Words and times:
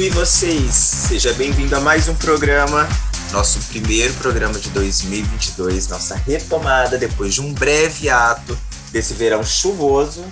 e 0.00 0.10
vocês? 0.10 0.74
Seja 0.74 1.32
bem-vindo 1.32 1.74
a 1.74 1.80
mais 1.80 2.08
um 2.08 2.14
programa, 2.14 2.88
nosso 3.32 3.58
primeiro 3.68 4.14
programa 4.14 4.56
de 4.58 4.70
2022, 4.70 5.88
nossa 5.88 6.14
retomada 6.14 6.96
depois 6.96 7.34
de 7.34 7.40
um 7.40 7.52
breve 7.52 8.08
ato 8.08 8.56
desse 8.92 9.14
verão 9.14 9.42
chuvoso. 9.42 10.24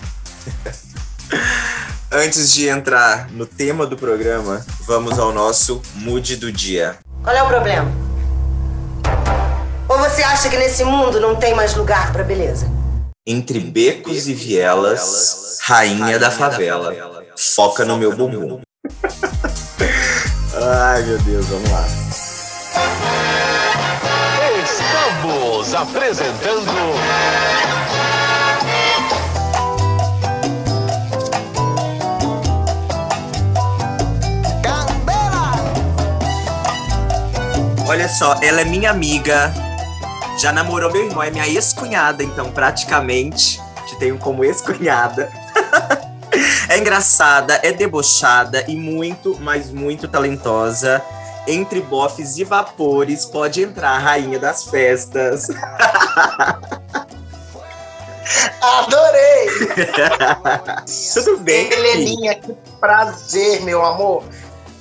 Antes 2.13 2.53
de 2.53 2.69
entrar 2.69 3.29
no 3.33 3.45
tema 3.45 3.87
do 3.87 3.97
programa, 3.97 4.65
vamos 4.83 5.19
ao 5.19 5.33
nosso 5.33 5.83
mood 5.97 6.37
do 6.37 6.53
dia. 6.53 6.99
Qual 7.25 7.35
é 7.35 7.43
o 7.43 7.49
problema? 7.49 7.91
Ou 9.89 9.99
você 9.99 10.23
acha 10.23 10.49
que 10.49 10.57
nesse 10.57 10.85
mundo 10.85 11.19
não 11.19 11.35
tem 11.35 11.55
mais 11.55 11.75
lugar 11.75 12.13
para 12.13 12.23
beleza? 12.23 12.71
Entre 13.27 13.59
becos 13.59 14.29
e 14.29 14.35
vielas, 14.35 15.59
rainha 15.63 16.21
da 16.21 16.31
favela. 16.31 16.95
Foca 17.37 17.85
no 17.85 17.97
meu 17.97 18.15
bumbum. 18.15 18.61
Ai, 20.69 21.01
meu 21.03 21.19
Deus, 21.19 21.47
vamos 21.47 21.71
lá. 21.71 21.85
Estamos 24.65 25.75
apresentando. 25.75 26.73
Olha 37.89 38.09
só, 38.09 38.35
ela 38.43 38.63
é 38.63 38.65
minha 38.65 38.91
amiga, 38.91 39.55
já 40.41 40.53
namorou 40.53 40.91
meu 40.91 41.07
irmão, 41.07 41.23
é 41.23 41.31
minha 41.31 41.47
ex-cunhada, 41.47 42.25
então 42.25 42.51
praticamente 42.51 43.63
te 43.87 43.97
tenho 44.01 44.19
como 44.19 44.45
ex-cunhada. 44.45 45.46
É 46.77 46.79
engraçada, 46.79 47.59
é 47.63 47.73
debochada 47.73 48.65
e 48.69 48.77
muito, 48.77 49.37
mas 49.41 49.71
muito 49.71 50.07
talentosa. 50.07 51.03
Entre 51.47 51.81
bofes 51.81 52.37
e 52.37 52.45
vapores, 52.45 53.25
pode 53.25 53.63
entrar 53.63 53.93
a 53.93 53.99
rainha 53.99 54.39
das 54.39 54.65
festas. 54.65 55.49
Adorei! 58.61 59.47
Tudo 61.15 61.39
bem? 61.39 61.73
Heleninha, 61.73 62.35
que 62.35 62.53
prazer, 62.79 63.63
meu 63.63 63.85
amor. 63.85 64.25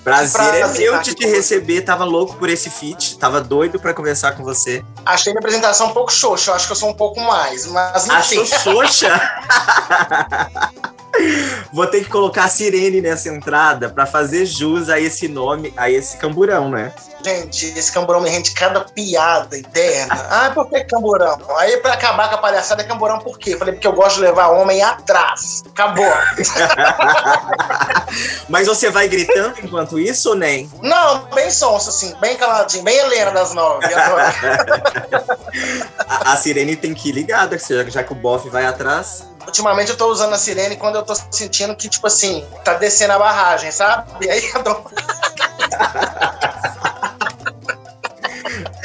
Prazer, 0.03 0.33
prazer 0.33 0.61
é 0.61 0.67
meu 0.67 0.91
estar 0.99 1.03
de 1.03 1.15
te 1.15 1.27
receber. 1.27 1.81
Tava 1.81 2.03
louco 2.03 2.35
por 2.35 2.49
esse 2.49 2.69
feat, 2.69 3.17
tava 3.17 3.39
doido 3.39 3.79
pra 3.79 3.93
conversar 3.93 4.33
com 4.33 4.43
você. 4.43 4.83
Achei 5.05 5.31
minha 5.31 5.39
apresentação 5.39 5.87
um 5.87 5.93
pouco 5.93 6.11
xoxa, 6.11 6.51
eu 6.51 6.55
acho 6.55 6.65
que 6.65 6.71
eu 6.73 6.75
sou 6.75 6.89
um 6.89 6.93
pouco 6.93 7.21
mais, 7.21 7.67
mas 7.67 8.07
enfim. 8.07 8.41
Achou 8.41 8.85
xoxa? 8.87 9.21
Vou 11.71 11.87
ter 11.87 12.03
que 12.03 12.09
colocar 12.09 12.45
a 12.45 12.47
sirene 12.47 13.01
nessa 13.01 13.29
entrada 13.29 13.89
pra 13.89 14.05
fazer 14.05 14.45
jus 14.45 14.89
a 14.89 14.99
esse 14.99 15.27
nome, 15.27 15.73
a 15.75 15.89
esse 15.89 16.17
camburão, 16.17 16.69
né? 16.69 16.93
Gente, 17.23 17.65
esse 17.77 17.91
camburão 17.91 18.21
me 18.21 18.29
rende 18.29 18.51
cada 18.51 18.81
piada 18.81 19.57
interna. 19.57 20.13
Ah, 20.29 20.51
por 20.53 20.69
que 20.69 20.83
camburão? 20.83 21.37
Aí, 21.57 21.77
pra 21.77 21.93
acabar 21.93 22.29
com 22.29 22.35
a 22.35 22.37
palhaçada, 22.37 22.83
é 22.83 22.85
camburão 22.85 23.17
por 23.19 23.39
quê? 23.39 23.57
Falei, 23.57 23.73
porque 23.73 23.87
eu 23.87 23.93
gosto 23.93 24.17
de 24.17 24.21
levar 24.21 24.49
homem 24.49 24.83
atrás. 24.83 25.63
Acabou. 25.67 26.05
Mas 28.47 28.67
você 28.67 28.91
vai 28.91 29.07
gritando 29.07 29.55
enquanto 29.63 29.99
isso 29.99 30.29
ou 30.29 30.35
nem? 30.35 30.69
Não, 30.83 31.25
bem 31.33 31.49
sonso, 31.49 31.89
assim, 31.89 32.13
bem 32.21 32.37
caladinho, 32.37 32.83
bem 32.83 32.95
Helena 32.95 33.31
das 33.31 33.53
nove. 33.53 33.85
A, 36.07 36.33
a 36.33 36.37
sirene 36.37 36.75
tem 36.75 36.93
que 36.93 37.09
ir 37.09 37.13
ligada, 37.13 37.57
já, 37.57 37.83
já 37.85 38.03
que 38.03 38.11
o 38.11 38.15
bofe 38.15 38.49
vai 38.49 38.65
atrás. 38.65 39.23
Ultimamente 39.45 39.91
eu 39.91 39.97
tô 39.97 40.07
usando 40.07 40.33
a 40.33 40.37
sirene 40.37 40.75
quando 40.75 40.95
eu 40.95 41.03
tô 41.03 41.13
sentindo 41.15 41.75
que, 41.75 41.87
tipo 41.87 42.07
assim, 42.07 42.45
tá 42.63 42.73
descendo 42.73 43.13
a 43.13 43.19
barragem, 43.19 43.71
sabe? 43.71 44.25
E 44.25 44.29
aí 44.29 44.51
eu 44.53 44.63
dou... 44.63 44.85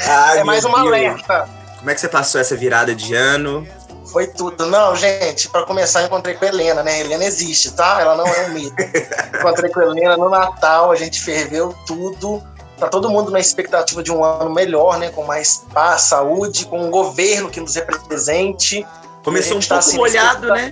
Ai, 0.07 0.39
é 0.39 0.43
mais 0.43 0.65
uma 0.65 0.79
Deus. 0.79 0.87
alerta. 0.87 1.47
Como 1.77 1.89
é 1.89 1.95
que 1.95 2.01
você 2.01 2.09
passou 2.09 2.41
essa 2.41 2.55
virada 2.55 2.93
de 2.93 3.15
ano? 3.15 3.67
Foi 4.11 4.27
tudo. 4.27 4.65
Não, 4.65 4.95
gente, 4.95 5.49
pra 5.49 5.63
começar, 5.63 6.01
eu 6.01 6.07
encontrei 6.07 6.35
com 6.35 6.43
a 6.43 6.47
Helena, 6.49 6.83
né? 6.83 6.91
A 6.91 6.99
Helena 6.99 7.23
existe, 7.23 7.71
tá? 7.71 8.01
Ela 8.01 8.15
não 8.15 8.27
é 8.27 8.47
um 8.47 8.49
mito. 8.49 8.75
encontrei 9.33 9.71
com 9.71 9.79
a 9.79 9.83
Helena 9.85 10.17
no 10.17 10.29
Natal, 10.29 10.91
a 10.91 10.95
gente 10.95 11.21
ferveu 11.21 11.73
tudo. 11.87 12.43
Tá 12.77 12.87
todo 12.87 13.09
mundo 13.09 13.31
na 13.31 13.39
expectativa 13.39 14.03
de 14.03 14.11
um 14.11 14.23
ano 14.23 14.49
melhor, 14.49 14.97
né? 14.97 15.09
Com 15.09 15.23
mais 15.23 15.63
paz, 15.73 16.01
saúde, 16.01 16.65
com 16.65 16.81
um 16.81 16.91
governo 16.91 17.49
que 17.49 17.61
nos 17.61 17.75
represente. 17.75 18.85
Começou 19.23 19.55
A 19.55 19.59
um 19.59 19.61
tá 19.61 19.67
pouco 19.67 19.79
assim, 19.79 19.97
molhado, 19.97 20.47
tá- 20.47 20.53
né? 20.55 20.71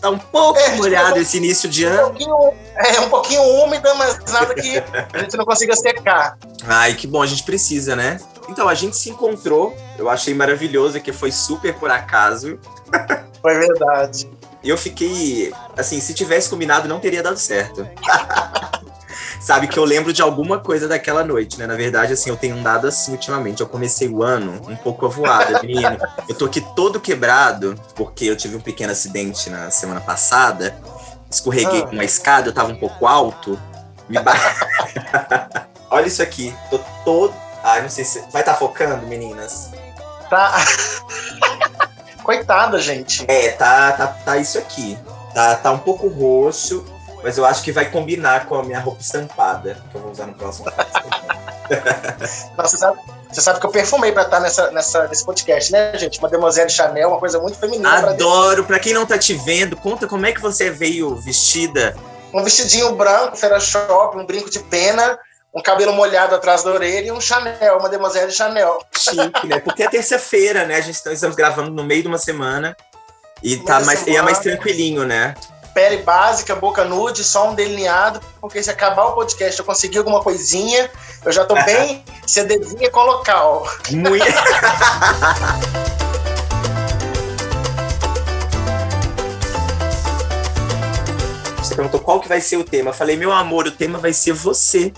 Tá 0.00 0.10
um 0.10 0.18
pouco 0.18 0.58
É, 0.58 0.64
tipo, 0.64 0.76
molhado 0.78 1.18
esse 1.18 1.38
início 1.38 1.66
de 1.68 1.86
Um 1.86 1.88
ano. 1.88 2.02
pouquinho, 2.10 2.52
é, 2.76 3.00
um 3.00 3.08
pouquinho 3.08 3.42
úmida, 3.64 3.94
mas 3.94 4.18
nada 4.30 4.54
que 4.54 4.76
a 5.12 5.18
gente 5.18 5.36
não 5.36 5.46
consiga 5.46 5.74
secar. 5.74 6.36
Ai, 6.66 6.94
que 6.94 7.06
bom, 7.06 7.22
a 7.22 7.26
gente 7.26 7.42
precisa, 7.42 7.96
né? 7.96 8.20
Então, 8.48 8.68
a 8.68 8.74
gente 8.74 8.96
se 8.98 9.08
encontrou, 9.08 9.74
eu 9.98 10.10
achei 10.10 10.34
maravilhoso, 10.34 11.00
que 11.00 11.10
foi 11.12 11.32
super 11.32 11.72
por 11.74 11.90
acaso. 11.90 12.58
Foi 13.40 13.58
verdade. 13.58 14.30
E 14.62 14.70
eu 14.70 14.78
fiquei, 14.78 15.52
assim, 15.76 16.00
se 16.00 16.14
tivesse 16.14 16.48
combinado, 16.48 16.88
não 16.88 16.98
teria 16.98 17.22
dado 17.22 17.36
certo. 17.38 17.86
Sabe 19.40 19.68
que 19.68 19.78
eu 19.78 19.84
lembro 19.84 20.12
de 20.12 20.22
alguma 20.22 20.58
coisa 20.58 20.88
daquela 20.88 21.22
noite, 21.24 21.58
né? 21.58 21.66
Na 21.66 21.74
verdade, 21.74 22.12
assim, 22.12 22.30
eu 22.30 22.36
tenho 22.36 22.56
andado 22.56 22.86
assim 22.86 23.12
ultimamente. 23.12 23.60
Eu 23.60 23.66
comecei 23.68 24.08
o 24.08 24.22
ano 24.22 24.60
um 24.68 24.76
pouco 24.76 25.06
avoada, 25.06 25.60
menino. 25.64 25.98
Eu 26.28 26.34
tô 26.34 26.46
aqui 26.46 26.60
todo 26.74 27.00
quebrado, 27.00 27.74
porque 27.94 28.24
eu 28.24 28.36
tive 28.36 28.56
um 28.56 28.60
pequeno 28.60 28.92
acidente 28.92 29.50
na 29.50 29.70
semana 29.70 30.00
passada. 30.00 30.74
Escorreguei 31.30 31.82
Ah. 31.82 31.86
com 31.86 31.92
uma 31.92 32.04
escada, 32.04 32.48
eu 32.48 32.52
tava 32.52 32.72
um 32.72 32.76
pouco 32.76 33.06
alto. 33.06 33.58
Me 34.08 34.18
ba... 34.20 34.32
Olha 35.90 36.06
isso 36.06 36.22
aqui. 36.22 36.54
Tô 36.70 36.78
todo. 37.04 37.34
Ai, 37.62 37.82
não 37.82 37.88
sei 37.88 38.04
se. 38.04 38.22
Vai 38.32 38.42
estar 38.42 38.54
focando, 38.54 39.06
meninas? 39.06 39.70
Tá. 40.28 40.54
Coitada, 42.22 42.78
gente. 42.80 43.24
É, 43.28 43.50
tá, 43.50 43.92
tá, 43.92 44.06
tá 44.06 44.36
isso 44.38 44.58
aqui. 44.58 44.98
Tá, 45.34 45.56
tá 45.56 45.72
um 45.72 45.78
pouco 45.78 46.08
roxo, 46.08 46.84
mas 47.24 47.38
eu 47.38 47.44
acho 47.46 47.62
que 47.62 47.72
vai 47.72 47.90
combinar 47.90 48.46
com 48.46 48.54
a 48.56 48.62
minha 48.62 48.78
roupa 48.78 49.00
estampada, 49.00 49.78
que 49.90 49.96
eu 49.96 50.02
vou 50.02 50.10
usar 50.12 50.26
no 50.26 50.34
próximo. 50.34 50.70
Nossa, 52.56 52.68
você 52.70 52.76
sabe, 52.76 52.98
você 53.32 53.40
sabe 53.40 53.60
que 53.60 53.66
eu 53.66 53.70
perfumei 53.70 54.12
pra 54.12 54.22
estar 54.22 54.38
nessa, 54.40 54.70
nessa, 54.70 55.08
nesse 55.08 55.24
podcast, 55.24 55.72
né, 55.72 55.96
gente? 55.96 56.20
Mademoiselle 56.20 56.70
Chanel, 56.70 57.08
uma 57.08 57.18
coisa 57.18 57.40
muito 57.40 57.58
feminina. 57.58 58.00
pra 58.02 58.10
Adoro. 58.10 58.64
Pra 58.64 58.78
quem 58.78 58.92
não 58.92 59.06
tá 59.06 59.18
te 59.18 59.34
vendo, 59.34 59.74
conta 59.76 60.06
como 60.06 60.26
é 60.26 60.32
que 60.32 60.40
você 60.40 60.70
veio 60.70 61.16
vestida. 61.16 61.96
Um 62.32 62.42
vestidinho 62.44 62.94
branco, 62.94 63.36
feira 63.36 63.58
shop, 63.58 64.16
um 64.18 64.26
brinco 64.26 64.50
de 64.50 64.58
pena, 64.58 65.18
um 65.54 65.62
cabelo 65.62 65.92
molhado 65.94 66.34
atrás 66.34 66.62
da 66.62 66.70
orelha 66.72 67.08
e 67.08 67.12
um 67.12 67.20
Chanel, 67.20 67.78
uma 67.78 67.88
Demoiselle 67.88 68.30
Chanel. 68.32 68.78
Chique, 68.96 69.46
né? 69.46 69.60
Porque 69.60 69.82
é 69.82 69.88
terça-feira, 69.88 70.66
né? 70.66 70.76
A 70.76 70.80
gente 70.80 71.02
tá- 71.02 71.12
estamos 71.12 71.36
gravando 71.36 71.70
no 71.70 71.84
meio 71.84 72.02
de 72.02 72.08
uma 72.08 72.18
semana. 72.18 72.76
E, 73.42 73.56
tá 73.58 73.80
mais, 73.80 74.00
e 74.00 74.02
é 74.02 74.04
semana. 74.06 74.22
mais 74.24 74.38
tranquilinho, 74.38 75.04
né? 75.04 75.34
Pele 75.74 75.98
básica, 75.98 76.54
boca 76.54 76.84
nude, 76.84 77.24
só 77.24 77.50
um 77.50 77.54
delineado, 77.54 78.20
porque 78.40 78.62
se 78.62 78.70
acabar 78.70 79.06
o 79.06 79.12
podcast 79.12 79.58
eu 79.58 79.64
conseguir 79.66 79.98
alguma 79.98 80.22
coisinha, 80.22 80.88
eu 81.24 81.32
já 81.32 81.44
tô 81.44 81.54
bem 81.66 82.04
CDzinha 82.24 82.88
com 82.92 83.00
local. 83.00 83.68
Muito. 83.90 84.24
Você 91.58 91.74
perguntou 91.74 91.98
qual 91.98 92.20
que 92.20 92.28
vai 92.28 92.40
ser 92.40 92.56
o 92.56 92.62
tema. 92.62 92.90
Eu 92.90 92.94
falei, 92.94 93.16
meu 93.16 93.32
amor, 93.32 93.66
o 93.66 93.72
tema 93.72 93.98
vai 93.98 94.12
ser 94.12 94.32
você. 94.32 94.92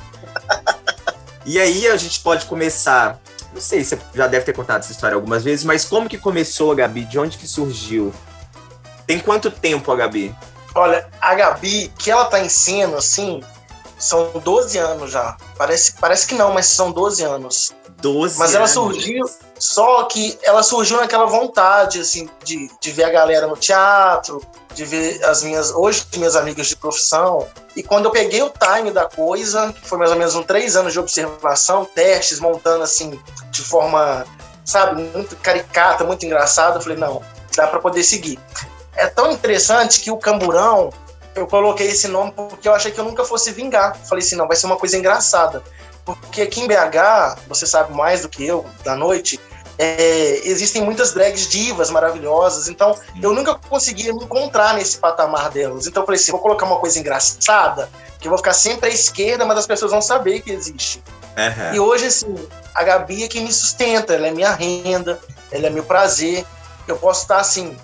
E 1.47 1.59
aí 1.59 1.89
a 1.89 1.97
gente 1.97 2.21
pode 2.21 2.45
começar. 2.45 3.19
Não 3.55 3.63
sei 3.63 3.83
se 3.83 3.97
você 3.97 4.03
já 4.15 4.27
deve 4.27 4.45
ter 4.45 4.53
contado 4.53 4.81
essa 4.81 4.93
história 4.93 5.15
algumas 5.15 5.43
vezes, 5.43 5.65
mas 5.65 5.87
como 5.87 6.07
que 6.07 6.19
começou, 6.19 6.75
Gabi? 6.75 7.07
De 7.07 7.19
onde 7.19 7.39
que 7.39 7.49
surgiu? 7.49 8.13
Tem 9.07 9.19
quanto 9.19 9.51
tempo, 9.51 9.91
a 9.91 9.97
Gabi? 9.97 10.35
Olha, 10.77 11.09
a 11.21 11.35
Gabi, 11.35 11.93
que 11.99 12.11
ela 12.11 12.27
tá 12.27 12.39
em 12.39 12.49
cena, 12.49 12.99
assim, 12.99 13.43
são 13.99 14.31
12 14.45 14.77
anos 14.79 15.11
já. 15.11 15.37
Parece, 15.57 15.93
parece 15.95 16.27
que 16.27 16.35
não, 16.35 16.53
mas 16.53 16.67
são 16.67 16.93
12 16.93 17.25
anos. 17.25 17.75
12 17.99 18.39
Mas 18.39 18.51
ela 18.55 18.65
anos. 18.65 18.73
surgiu, 18.73 19.25
só 19.59 20.05
que 20.05 20.39
ela 20.43 20.63
surgiu 20.63 20.99
naquela 20.99 21.25
vontade, 21.25 22.01
assim, 22.01 22.29
de, 22.45 22.71
de 22.79 22.93
ver 22.93 23.05
a 23.05 23.11
galera 23.11 23.47
no 23.47 23.57
teatro, 23.57 24.43
de 24.75 24.85
ver 24.85 25.25
as 25.25 25.43
minhas, 25.43 25.71
hoje, 25.71 26.05
minhas 26.17 26.37
amigas 26.37 26.67
de 26.67 26.77
profissão. 26.77 27.49
E 27.75 27.83
quando 27.83 28.05
eu 28.05 28.11
peguei 28.11 28.43
o 28.43 28.51
time 28.51 28.91
da 28.91 29.07
coisa, 29.07 29.73
que 29.73 29.89
foi 29.89 29.97
mais 29.97 30.11
ou 30.11 30.19
menos 30.19 30.35
uns 30.35 30.45
três 30.45 30.77
anos 30.77 30.93
de 30.93 31.01
observação, 31.01 31.87
testes, 31.87 32.39
montando 32.39 32.85
assim, 32.85 33.19
de 33.51 33.63
forma, 33.63 34.27
sabe, 34.63 35.03
muito 35.03 35.35
caricata, 35.37 36.05
muito 36.05 36.27
engraçada, 36.27 36.77
eu 36.77 36.83
falei, 36.83 36.99
não, 36.99 37.23
dá 37.57 37.67
para 37.67 37.81
poder 37.81 38.05
seguir. 38.05 38.39
É 38.97 39.07
tão 39.07 39.31
interessante 39.31 40.01
que 40.01 40.11
o 40.11 40.17
Camburão, 40.17 40.93
eu 41.35 41.47
coloquei 41.47 41.89
esse 41.89 42.09
nome 42.09 42.33
porque 42.33 42.69
eu 42.69 42.75
achei 42.75 42.91
que 42.91 42.99
eu 42.99 43.05
nunca 43.05 43.25
fosse 43.25 43.53
vingar. 43.53 43.97
Falei 44.09 44.25
assim, 44.25 44.37
não, 44.37 44.49
vai 44.49 44.57
ser 44.57 44.67
uma 44.67 44.77
coisa 44.77 44.97
engraçada. 44.97 45.63
Porque 46.05 46.43
aqui 46.43 46.61
em 46.61 46.67
BH, 46.67 47.41
você 47.49 47.67
sabe 47.67 47.93
mais 47.93 48.23
do 48.23 48.29
que 48.29 48.47
eu, 48.47 48.65
da 48.85 48.95
noite, 48.95 49.41
é, 49.79 50.41
existem 50.45 50.83
muitas 50.83 51.13
drags 51.13 51.49
divas 51.49 51.91
maravilhosas, 51.91 52.69
então 52.69 52.97
eu 53.21 53.35
nunca 53.35 53.55
conseguia 53.55 54.13
me 54.13 54.25
encontrar 54.25 54.75
nesse 54.75 54.97
patamar 54.99 55.51
delas. 55.51 55.87
Então 55.87 56.03
eu 56.03 56.07
falei 56.07 56.21
assim: 56.21 56.33
vou 56.33 56.41
colocar 56.41 56.65
uma 56.65 56.79
coisa 56.79 56.99
engraçada, 56.99 57.91
que 58.19 58.27
eu 58.27 58.31
vou 58.31 58.39
ficar 58.39 58.55
sempre 58.55 58.89
à 58.89 58.93
esquerda, 58.93 59.45
mas 59.45 59.59
as 59.59 59.67
pessoas 59.67 59.91
vão 59.91 60.01
saber 60.01 60.41
que 60.41 60.51
existe. 60.51 61.03
Aham. 61.37 61.75
E 61.75 61.81
hoje, 61.81 62.07
assim, 62.07 62.35
a 62.75 62.83
Gabi 62.83 63.25
é 63.25 63.29
quem 63.29 63.45
me 63.45 63.53
sustenta, 63.53 64.15
ela 64.15 64.29
é 64.29 64.31
minha 64.31 64.53
renda, 64.53 65.21
ela 65.51 65.67
é 65.67 65.71
meu 65.71 65.85
prazer. 65.85 66.47
Eu 66.89 66.97
posso 66.97 67.23
estar, 67.23 67.39
assim, 67.39 67.77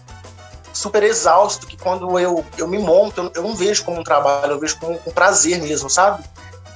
super 0.83 1.03
exausto, 1.03 1.67
que 1.67 1.77
quando 1.77 2.19
eu, 2.19 2.45
eu 2.59 2.67
me 2.67 2.79
monto, 2.79 3.21
eu, 3.21 3.33
eu 3.37 3.43
não 3.43 3.55
vejo 3.55 3.85
como 3.85 4.01
um 4.01 4.05
trabalho, 4.05 4.53
eu 4.53 4.59
vejo 4.59 4.79
como 4.79 5.01
um 5.07 5.13
prazer 5.13 5.63
mesmo, 5.63 5.89
sabe? 5.89 6.25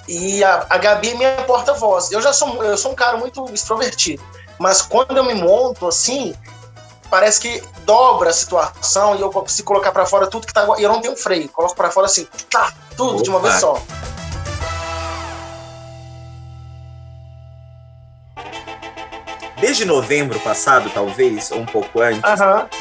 E 0.08 0.44
a, 0.44 0.67
a 0.70 0.79
Gabi 0.79 1.11
é 1.11 1.14
minha 1.14 1.37
porta-voz. 1.43 2.12
Eu 2.12 2.23
já 2.23 2.32
sou, 2.32 2.62
eu 2.62 2.76
sou 2.79 2.93
um 2.93 2.94
cara 2.94 3.17
muito 3.17 3.44
extrovertido, 3.53 4.23
mas 4.58 4.81
quando 4.81 5.17
eu 5.17 5.25
me 5.25 5.35
monto, 5.35 5.88
assim, 5.88 6.35
parece 7.11 7.41
que 7.41 7.62
dobra 7.85 8.31
a 8.31 8.32
situação 8.32 9.17
e 9.17 9.20
eu 9.20 9.31
consigo 9.31 9.67
colocar 9.67 9.91
pra 9.91 10.06
fora 10.06 10.29
tudo 10.29 10.47
que 10.47 10.55
tá. 10.55 10.67
E 10.79 10.82
eu 10.82 10.88
não 10.88 11.00
tenho 11.00 11.17
freio, 11.17 11.49
coloco 11.49 11.75
pra 11.75 11.91
fora 11.91 12.06
assim, 12.06 12.26
tá, 12.49 12.73
tudo 12.97 13.23
de 13.23 13.29
uma 13.29 13.38
Opa. 13.38 13.49
vez 13.49 13.61
só. 13.61 13.82
Desde 19.76 19.93
novembro 19.93 20.40
passado, 20.40 20.88
talvez, 20.88 21.50
ou 21.50 21.58
um 21.58 21.67
pouco 21.67 22.00
antes, 22.00 22.23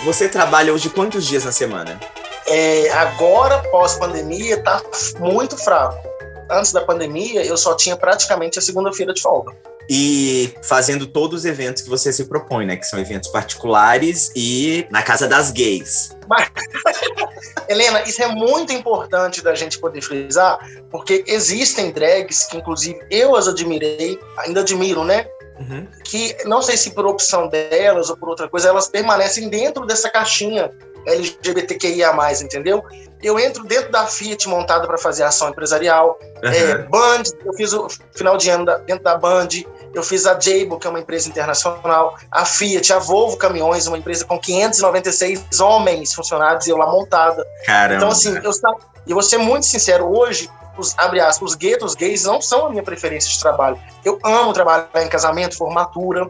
você 0.05 0.29
trabalha 0.29 0.73
hoje 0.73 0.89
quantos 0.89 1.25
dias 1.25 1.43
na 1.43 1.51
semana? 1.51 1.99
É, 2.47 2.89
agora, 2.91 3.59
pós-pandemia, 3.69 4.63
tá 4.63 4.81
muito 5.19 5.57
fraco. 5.57 6.01
Antes 6.49 6.71
da 6.71 6.79
pandemia, 6.79 7.45
eu 7.45 7.57
só 7.57 7.75
tinha 7.75 7.97
praticamente 7.97 8.57
a 8.59 8.61
segunda-feira 8.61 9.13
de 9.13 9.21
folga. 9.21 9.53
E 9.89 10.55
fazendo 10.63 11.05
todos 11.05 11.39
os 11.39 11.45
eventos 11.45 11.81
que 11.81 11.89
você 11.89 12.13
se 12.13 12.23
propõe, 12.29 12.65
né? 12.65 12.77
Que 12.77 12.87
são 12.87 12.97
eventos 12.97 13.29
particulares 13.29 14.31
e 14.33 14.87
na 14.89 15.03
casa 15.03 15.27
das 15.27 15.51
gays. 15.51 16.15
Helena, 17.67 18.03
isso 18.03 18.23
é 18.23 18.27
muito 18.27 18.71
importante 18.71 19.43
da 19.43 19.53
gente 19.53 19.79
poder 19.79 20.01
frisar, 20.01 20.59
porque 20.89 21.25
existem 21.27 21.91
drags 21.91 22.45
que, 22.45 22.55
inclusive, 22.55 22.99
eu 23.11 23.35
as 23.35 23.49
admirei, 23.49 24.17
ainda 24.37 24.61
admiro, 24.61 25.03
né? 25.03 25.27
Uhum. 25.59 25.87
Que 26.03 26.35
não 26.45 26.61
sei 26.61 26.75
se 26.77 26.91
por 26.91 27.05
opção 27.05 27.47
delas 27.47 28.09
ou 28.09 28.17
por 28.17 28.29
outra 28.29 28.47
coisa, 28.49 28.69
elas 28.69 28.87
permanecem 28.87 29.49
dentro 29.49 29.85
dessa 29.85 30.09
caixinha 30.09 30.71
LGBTQIA, 31.05 32.11
entendeu? 32.41 32.83
Eu 33.21 33.39
entro 33.39 33.63
dentro 33.63 33.91
da 33.91 34.05
Fiat 34.05 34.47
montada 34.49 34.85
para 34.85 34.97
fazer 34.97 35.23
ação 35.23 35.49
empresarial. 35.49 36.19
É, 36.43 36.73
Aham. 36.73 36.87
Band, 36.89 37.23
eu 37.45 37.53
fiz 37.53 37.73
o 37.73 37.87
final 38.13 38.37
de 38.37 38.49
ano 38.49 38.65
da- 38.65 38.77
dentro 38.79 39.03
da 39.03 39.17
Band, 39.17 39.47
eu 39.93 40.03
fiz 40.03 40.25
a 40.25 40.31
Jabil, 40.39 40.77
que 40.77 40.85
é 40.85 40.89
uma 40.89 40.99
empresa 40.99 41.29
internacional, 41.29 42.17
a 42.29 42.45
Fiat, 42.45 42.91
a 42.91 42.99
Volvo 42.99 43.37
Caminhões, 43.37 43.87
uma 43.87 43.97
empresa 43.97 44.25
com 44.25 44.39
596 44.39 45.59
homens 45.59 46.13
funcionários, 46.13 46.67
e 46.67 46.69
eu 46.69 46.77
lá 46.77 46.87
montada. 46.87 47.45
Caramba. 47.65 47.95
Então, 47.95 48.09
assim, 48.09 48.35
eu, 48.43 48.51
e 49.07 49.13
vou 49.13 49.23
ser 49.23 49.37
muito 49.37 49.65
sincero, 49.65 50.05
hoje, 50.05 50.49
os, 50.77 50.97
abre 50.97 51.19
aspas, 51.19 51.51
os 51.51 51.55
guetos 51.55 51.95
gays 51.95 52.23
não 52.23 52.41
são 52.41 52.67
a 52.67 52.69
minha 52.69 52.83
preferência 52.83 53.29
de 53.29 53.39
trabalho. 53.39 53.79
Eu 54.03 54.19
amo 54.23 54.53
trabalhar 54.53 54.89
em 54.97 55.07
casamento, 55.07 55.57
formatura, 55.57 56.27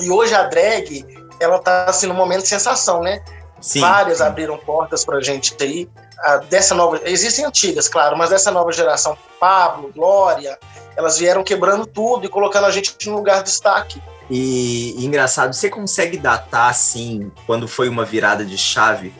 e 0.00 0.10
hoje 0.10 0.34
a 0.34 0.44
drag, 0.44 1.04
ela 1.40 1.58
tá, 1.58 1.86
assim, 1.86 2.06
num 2.06 2.14
momento 2.14 2.42
de 2.42 2.48
sensação, 2.48 3.02
né? 3.02 3.22
Sim. 3.60 3.80
Várias 3.80 4.20
abriram 4.20 4.58
portas 4.58 5.04
pra 5.04 5.20
gente 5.20 5.54
aí. 5.60 5.88
Ah, 6.20 6.36
dessa 6.38 6.74
nova, 6.74 7.00
existem 7.04 7.44
antigas, 7.44 7.88
claro, 7.88 8.16
mas 8.16 8.30
dessa 8.30 8.50
nova 8.50 8.72
geração, 8.72 9.16
Pablo, 9.38 9.90
Glória, 9.94 10.58
elas 10.96 11.18
vieram 11.18 11.44
quebrando 11.44 11.86
tudo 11.86 12.24
e 12.26 12.28
colocando 12.28 12.64
a 12.64 12.70
gente 12.70 12.94
no 13.08 13.16
lugar 13.16 13.38
de 13.38 13.44
destaque. 13.44 14.02
E, 14.30 14.94
e 14.98 15.04
engraçado, 15.04 15.52
você 15.52 15.68
consegue 15.68 16.16
datar 16.16 16.70
assim 16.70 17.30
quando 17.46 17.68
foi 17.68 17.88
uma 17.88 18.04
virada 18.04 18.44
de 18.44 18.58
chave? 18.58 19.14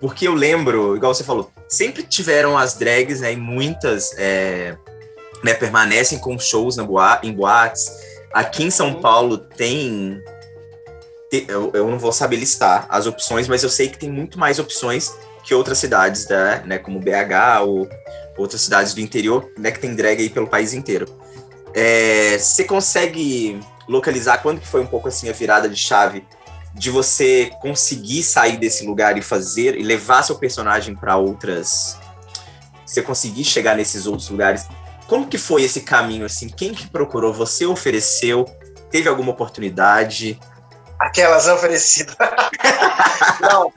Porque 0.00 0.26
eu 0.28 0.34
lembro, 0.34 0.96
igual 0.96 1.14
você 1.14 1.24
falou, 1.24 1.50
sempre 1.68 2.02
tiveram 2.02 2.56
as 2.56 2.74
drags, 2.74 3.20
né? 3.20 3.32
E 3.32 3.36
muitas 3.36 4.12
é, 4.18 4.76
né, 5.42 5.54
permanecem 5.54 6.18
com 6.18 6.38
shows 6.38 6.76
na 6.76 6.84
boa, 6.84 7.18
em 7.22 7.32
boates. 7.32 7.90
Aqui 8.32 8.64
em 8.64 8.70
São 8.70 8.88
Uhum. 8.94 9.00
Paulo 9.00 9.38
tem. 9.38 10.22
te- 11.30 11.46
eu, 11.48 11.70
eu 11.74 11.88
não 11.90 11.98
vou 11.98 12.12
saber 12.12 12.36
listar 12.36 12.86
as 12.90 13.06
opções, 13.06 13.48
mas 13.48 13.62
eu 13.62 13.70
sei 13.70 13.88
que 13.88 13.98
tem 13.98 14.10
muito 14.10 14.38
mais 14.38 14.58
opções 14.58 15.12
que 15.42 15.54
outras 15.54 15.78
cidades, 15.78 16.26
né, 16.28 16.62
né, 16.66 16.78
como 16.78 16.98
BH 17.00 17.62
ou 17.64 17.88
outras 18.36 18.60
cidades 18.60 18.92
do 18.94 19.00
interior, 19.00 19.48
né, 19.56 19.70
que 19.70 19.78
tem 19.78 19.94
drag 19.94 20.20
aí 20.20 20.28
pelo 20.28 20.46
país 20.48 20.74
inteiro. 20.74 21.06
É, 21.72 22.36
você 22.38 22.64
consegue 22.64 23.58
localizar 23.88 24.38
quando 24.38 24.60
que 24.60 24.66
foi 24.66 24.80
um 24.80 24.86
pouco 24.86 25.08
assim 25.08 25.28
a 25.28 25.32
virada 25.32 25.68
de 25.68 25.76
chave 25.76 26.24
de 26.76 26.90
você 26.90 27.50
conseguir 27.60 28.22
sair 28.22 28.58
desse 28.58 28.84
lugar 28.84 29.16
e 29.16 29.22
fazer 29.22 29.76
e 29.76 29.82
levar 29.82 30.22
seu 30.22 30.36
personagem 30.36 30.94
para 30.94 31.16
outras 31.16 31.98
você 32.84 33.02
conseguir 33.02 33.44
chegar 33.44 33.74
nesses 33.76 34.06
outros 34.06 34.28
lugares. 34.28 34.66
Como 35.08 35.26
que 35.26 35.38
foi 35.38 35.62
esse 35.62 35.80
caminho 35.80 36.26
assim? 36.26 36.48
Quem 36.48 36.72
que 36.72 36.86
procurou? 36.88 37.32
Você 37.32 37.66
ofereceu? 37.66 38.44
Teve 38.90 39.08
alguma 39.08 39.32
oportunidade? 39.32 40.38
Aquelas 40.98 41.48
oferecidas. 41.48 42.16
não, 43.40 43.72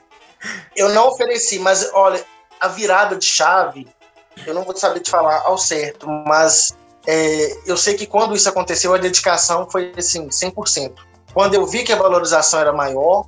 eu 0.76 0.90
não 0.90 1.08
ofereci, 1.08 1.58
mas 1.58 1.90
olha, 1.92 2.22
a 2.60 2.68
virada 2.68 3.16
de 3.16 3.24
chave, 3.24 3.88
eu 4.46 4.54
não 4.54 4.62
vou 4.62 4.76
saber 4.76 5.00
te 5.00 5.10
falar 5.10 5.42
ao 5.44 5.58
certo, 5.58 6.06
mas 6.08 6.76
é, 7.06 7.56
eu 7.66 7.76
sei 7.76 7.94
que 7.94 8.06
quando 8.06 8.36
isso 8.36 8.48
aconteceu, 8.48 8.94
a 8.94 8.98
dedicação 8.98 9.68
foi 9.70 9.92
assim, 9.96 10.28
100%. 10.28 11.09
Quando 11.32 11.54
eu 11.54 11.66
vi 11.66 11.82
que 11.82 11.92
a 11.92 11.96
valorização 11.96 12.60
era 12.60 12.72
maior, 12.72 13.26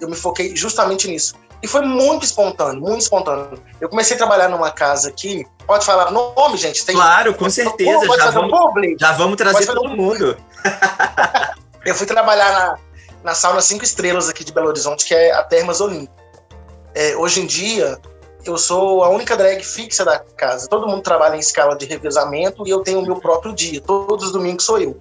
eu 0.00 0.08
me 0.08 0.16
foquei 0.16 0.54
justamente 0.56 1.08
nisso. 1.08 1.34
E 1.62 1.68
foi 1.68 1.82
muito 1.82 2.24
espontâneo, 2.24 2.80
muito 2.80 3.02
espontâneo. 3.02 3.62
Eu 3.80 3.88
comecei 3.88 4.16
a 4.16 4.18
trabalhar 4.18 4.48
numa 4.48 4.70
casa 4.70 5.08
aqui, 5.08 5.46
pode 5.64 5.84
falar 5.86 6.10
nome, 6.10 6.56
gente? 6.56 6.84
Tem, 6.84 6.94
claro 6.94 7.34
com 7.34 7.48
certeza 7.48 8.04
pode 8.06 8.20
já 8.20 8.30
um 8.30 8.48
vamos 8.48 8.96
já 8.98 9.12
vamos 9.12 9.36
trazer 9.36 9.66
todo 9.66 9.90
um- 9.90 9.96
mundo 9.96 10.36
Eu 11.84 11.94
fui 11.94 12.06
trabalhar 12.06 12.52
na, 12.52 12.78
na 13.24 13.34
sauna 13.34 13.60
cinco 13.60 13.84
estrelas 13.84 14.28
aqui 14.28 14.44
de 14.44 14.52
Belo 14.52 14.68
Horizonte, 14.68 15.04
que 15.04 15.14
é 15.14 15.32
a 15.32 15.42
Termas 15.42 15.80
Olímpico. 15.80 16.14
É, 16.94 17.16
hoje 17.16 17.40
em 17.40 17.46
dia, 17.46 17.98
eu 18.44 18.56
sou 18.56 19.02
a 19.02 19.08
única 19.08 19.36
drag 19.36 19.62
fixa 19.64 20.04
da 20.04 20.18
casa. 20.18 20.68
Todo 20.68 20.86
mundo 20.86 21.02
trabalha 21.02 21.36
em 21.36 21.40
escala 21.40 21.76
de 21.76 21.86
revezamento 21.86 22.66
e 22.66 22.70
eu 22.70 22.80
tenho 22.80 23.00
o 23.00 23.02
meu 23.02 23.16
próprio 23.16 23.52
dia. 23.52 23.80
Todos 23.80 24.26
os 24.26 24.32
domingos 24.32 24.64
sou 24.64 24.78
eu. 24.78 24.98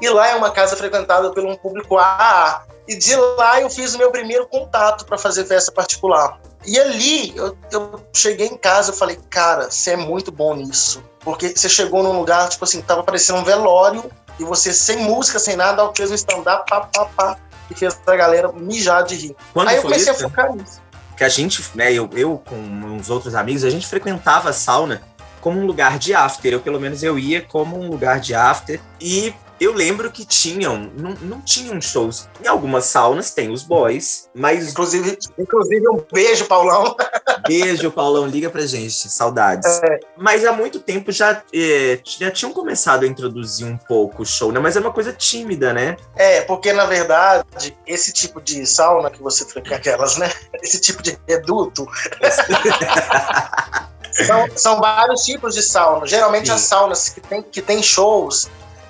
E 0.00 0.08
lá 0.08 0.28
é 0.28 0.34
uma 0.34 0.50
casa 0.50 0.76
frequentada 0.76 1.30
por 1.30 1.44
um 1.44 1.56
público 1.56 1.96
AA. 1.96 2.64
E 2.86 2.96
de 2.96 3.16
lá 3.16 3.60
eu 3.60 3.70
fiz 3.70 3.94
o 3.94 3.98
meu 3.98 4.10
primeiro 4.10 4.46
contato 4.46 5.06
para 5.06 5.16
fazer 5.16 5.44
festa 5.46 5.72
particular. 5.72 6.38
E 6.66 6.78
ali 6.78 7.36
eu, 7.36 7.56
eu 7.70 8.00
cheguei 8.12 8.46
em 8.46 8.56
casa 8.56 8.92
e 8.92 8.96
falei, 8.96 9.18
cara, 9.30 9.70
você 9.70 9.92
é 9.92 9.96
muito 9.96 10.32
bom 10.32 10.54
nisso. 10.54 11.02
Porque 11.20 11.56
você 11.56 11.68
chegou 11.68 12.02
num 12.02 12.12
lugar, 12.12 12.48
tipo 12.48 12.64
assim, 12.64 12.82
tava 12.82 13.02
parecendo 13.02 13.38
um 13.38 13.44
velório 13.44 14.10
e 14.38 14.44
você 14.44 14.72
sem 14.72 14.98
música, 14.98 15.38
sem 15.38 15.56
nada, 15.56 15.90
fez 15.96 16.10
um 16.10 16.14
stand-up, 16.14 16.68
pá, 16.68 16.80
pá, 16.92 17.06
pá, 17.16 17.36
e 17.70 17.74
fez 17.74 17.98
a 18.06 18.16
galera 18.16 18.52
mijar 18.52 19.04
de 19.04 19.14
rir. 19.14 19.36
quando 19.52 19.68
Aí 19.68 19.76
eu 19.76 19.82
comecei 19.82 20.12
isso 20.12 20.24
a 20.24 20.28
focar 20.28 20.54
nisso. 20.54 20.82
que 21.16 21.24
a 21.24 21.28
gente, 21.28 21.64
né, 21.74 21.92
eu, 21.92 22.10
eu 22.12 22.42
com 22.44 22.56
uns 22.56 23.08
outros 23.08 23.34
amigos, 23.34 23.64
a 23.64 23.70
gente 23.70 23.86
frequentava 23.86 24.50
a 24.50 24.52
sauna 24.52 25.02
como 25.40 25.60
um 25.60 25.66
lugar 25.66 25.98
de 25.98 26.14
after. 26.14 26.54
Eu, 26.54 26.60
pelo 26.60 26.80
menos, 26.80 27.02
eu 27.02 27.18
ia 27.18 27.42
como 27.42 27.78
um 27.78 27.90
lugar 27.90 28.18
de 28.18 28.34
after. 28.34 28.80
E 28.98 29.34
eu 29.60 29.72
lembro 29.72 30.10
que 30.10 30.24
tinham, 30.24 30.90
não, 30.96 31.10
não 31.22 31.40
tinham 31.40 31.80
shows. 31.80 32.28
Em 32.42 32.48
algumas 32.48 32.86
saunas 32.86 33.30
tem 33.30 33.50
os 33.50 33.62
boys, 33.62 34.28
mas 34.34 34.70
Inclusive, 34.70 35.18
inclusive, 35.38 35.88
um 35.88 36.04
beijo, 36.12 36.46
Paulão. 36.46 36.96
beijo, 37.46 37.90
Paulão, 37.90 38.26
liga 38.26 38.50
pra 38.50 38.66
gente, 38.66 39.08
saudades. 39.08 39.80
É. 39.82 40.00
Mas 40.16 40.44
há 40.44 40.52
muito 40.52 40.80
tempo 40.80 41.12
já, 41.12 41.42
eh, 41.52 42.00
já 42.04 42.30
tinham 42.30 42.52
começado 42.52 43.04
a 43.04 43.06
introduzir 43.06 43.66
um 43.66 43.76
pouco 43.76 44.22
o 44.22 44.26
show, 44.26 44.50
né? 44.50 44.58
Mas 44.58 44.76
é 44.76 44.80
uma 44.80 44.92
coisa 44.92 45.12
tímida, 45.12 45.72
né? 45.72 45.96
É, 46.16 46.40
porque 46.42 46.72
na 46.72 46.86
verdade, 46.86 47.76
esse 47.86 48.12
tipo 48.12 48.40
de 48.40 48.66
sauna 48.66 49.10
que 49.10 49.22
você 49.22 49.44
frequenta, 49.44 49.76
aquelas, 49.76 50.16
né? 50.16 50.30
Esse 50.62 50.80
tipo 50.80 51.02
de 51.02 51.16
reduto. 51.28 51.86
são, 54.26 54.48
são 54.56 54.80
vários 54.80 55.22
tipos 55.22 55.54
de 55.54 55.62
sauna. 55.62 56.06
Geralmente 56.06 56.46
Sim. 56.46 56.52
as 56.52 56.60
saunas 56.62 57.08
que 57.08 57.20
tem, 57.20 57.42
que 57.42 57.62
tem 57.62 57.82
shows, 57.82 58.48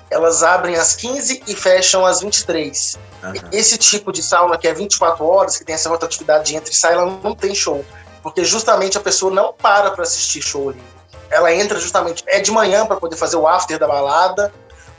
elas 0.09 0.43
abrem 0.43 0.75
às 0.75 0.95
15 0.95 1.43
e 1.47 1.55
fecham 1.55 2.05
às 2.05 2.21
23. 2.21 2.97
Aham. 3.23 3.33
Esse 3.51 3.77
tipo 3.77 4.11
de 4.11 4.21
sauna 4.21 4.57
que 4.57 4.67
é 4.67 4.73
24 4.73 5.25
horas, 5.25 5.57
que 5.57 5.65
tem 5.65 5.75
essa 5.75 5.89
rotatividade 5.89 6.45
de 6.45 6.55
entra 6.55 6.71
e 6.71 6.75
sai, 6.75 6.93
ela 6.93 7.05
não 7.05 7.35
tem 7.35 7.53
show. 7.55 7.83
Porque 8.21 8.43
justamente 8.43 8.97
a 8.97 9.01
pessoa 9.01 9.31
não 9.31 9.53
para 9.53 9.91
para 9.91 10.03
assistir 10.03 10.41
show 10.41 10.69
ali. 10.69 10.83
Ela 11.29 11.53
entra 11.53 11.79
justamente, 11.79 12.23
é 12.27 12.39
de 12.39 12.51
manhã 12.51 12.85
para 12.85 12.97
poder 12.97 13.15
fazer 13.15 13.35
o 13.35 13.47
after 13.47 13.79
da 13.79 13.87
balada, 13.87 14.53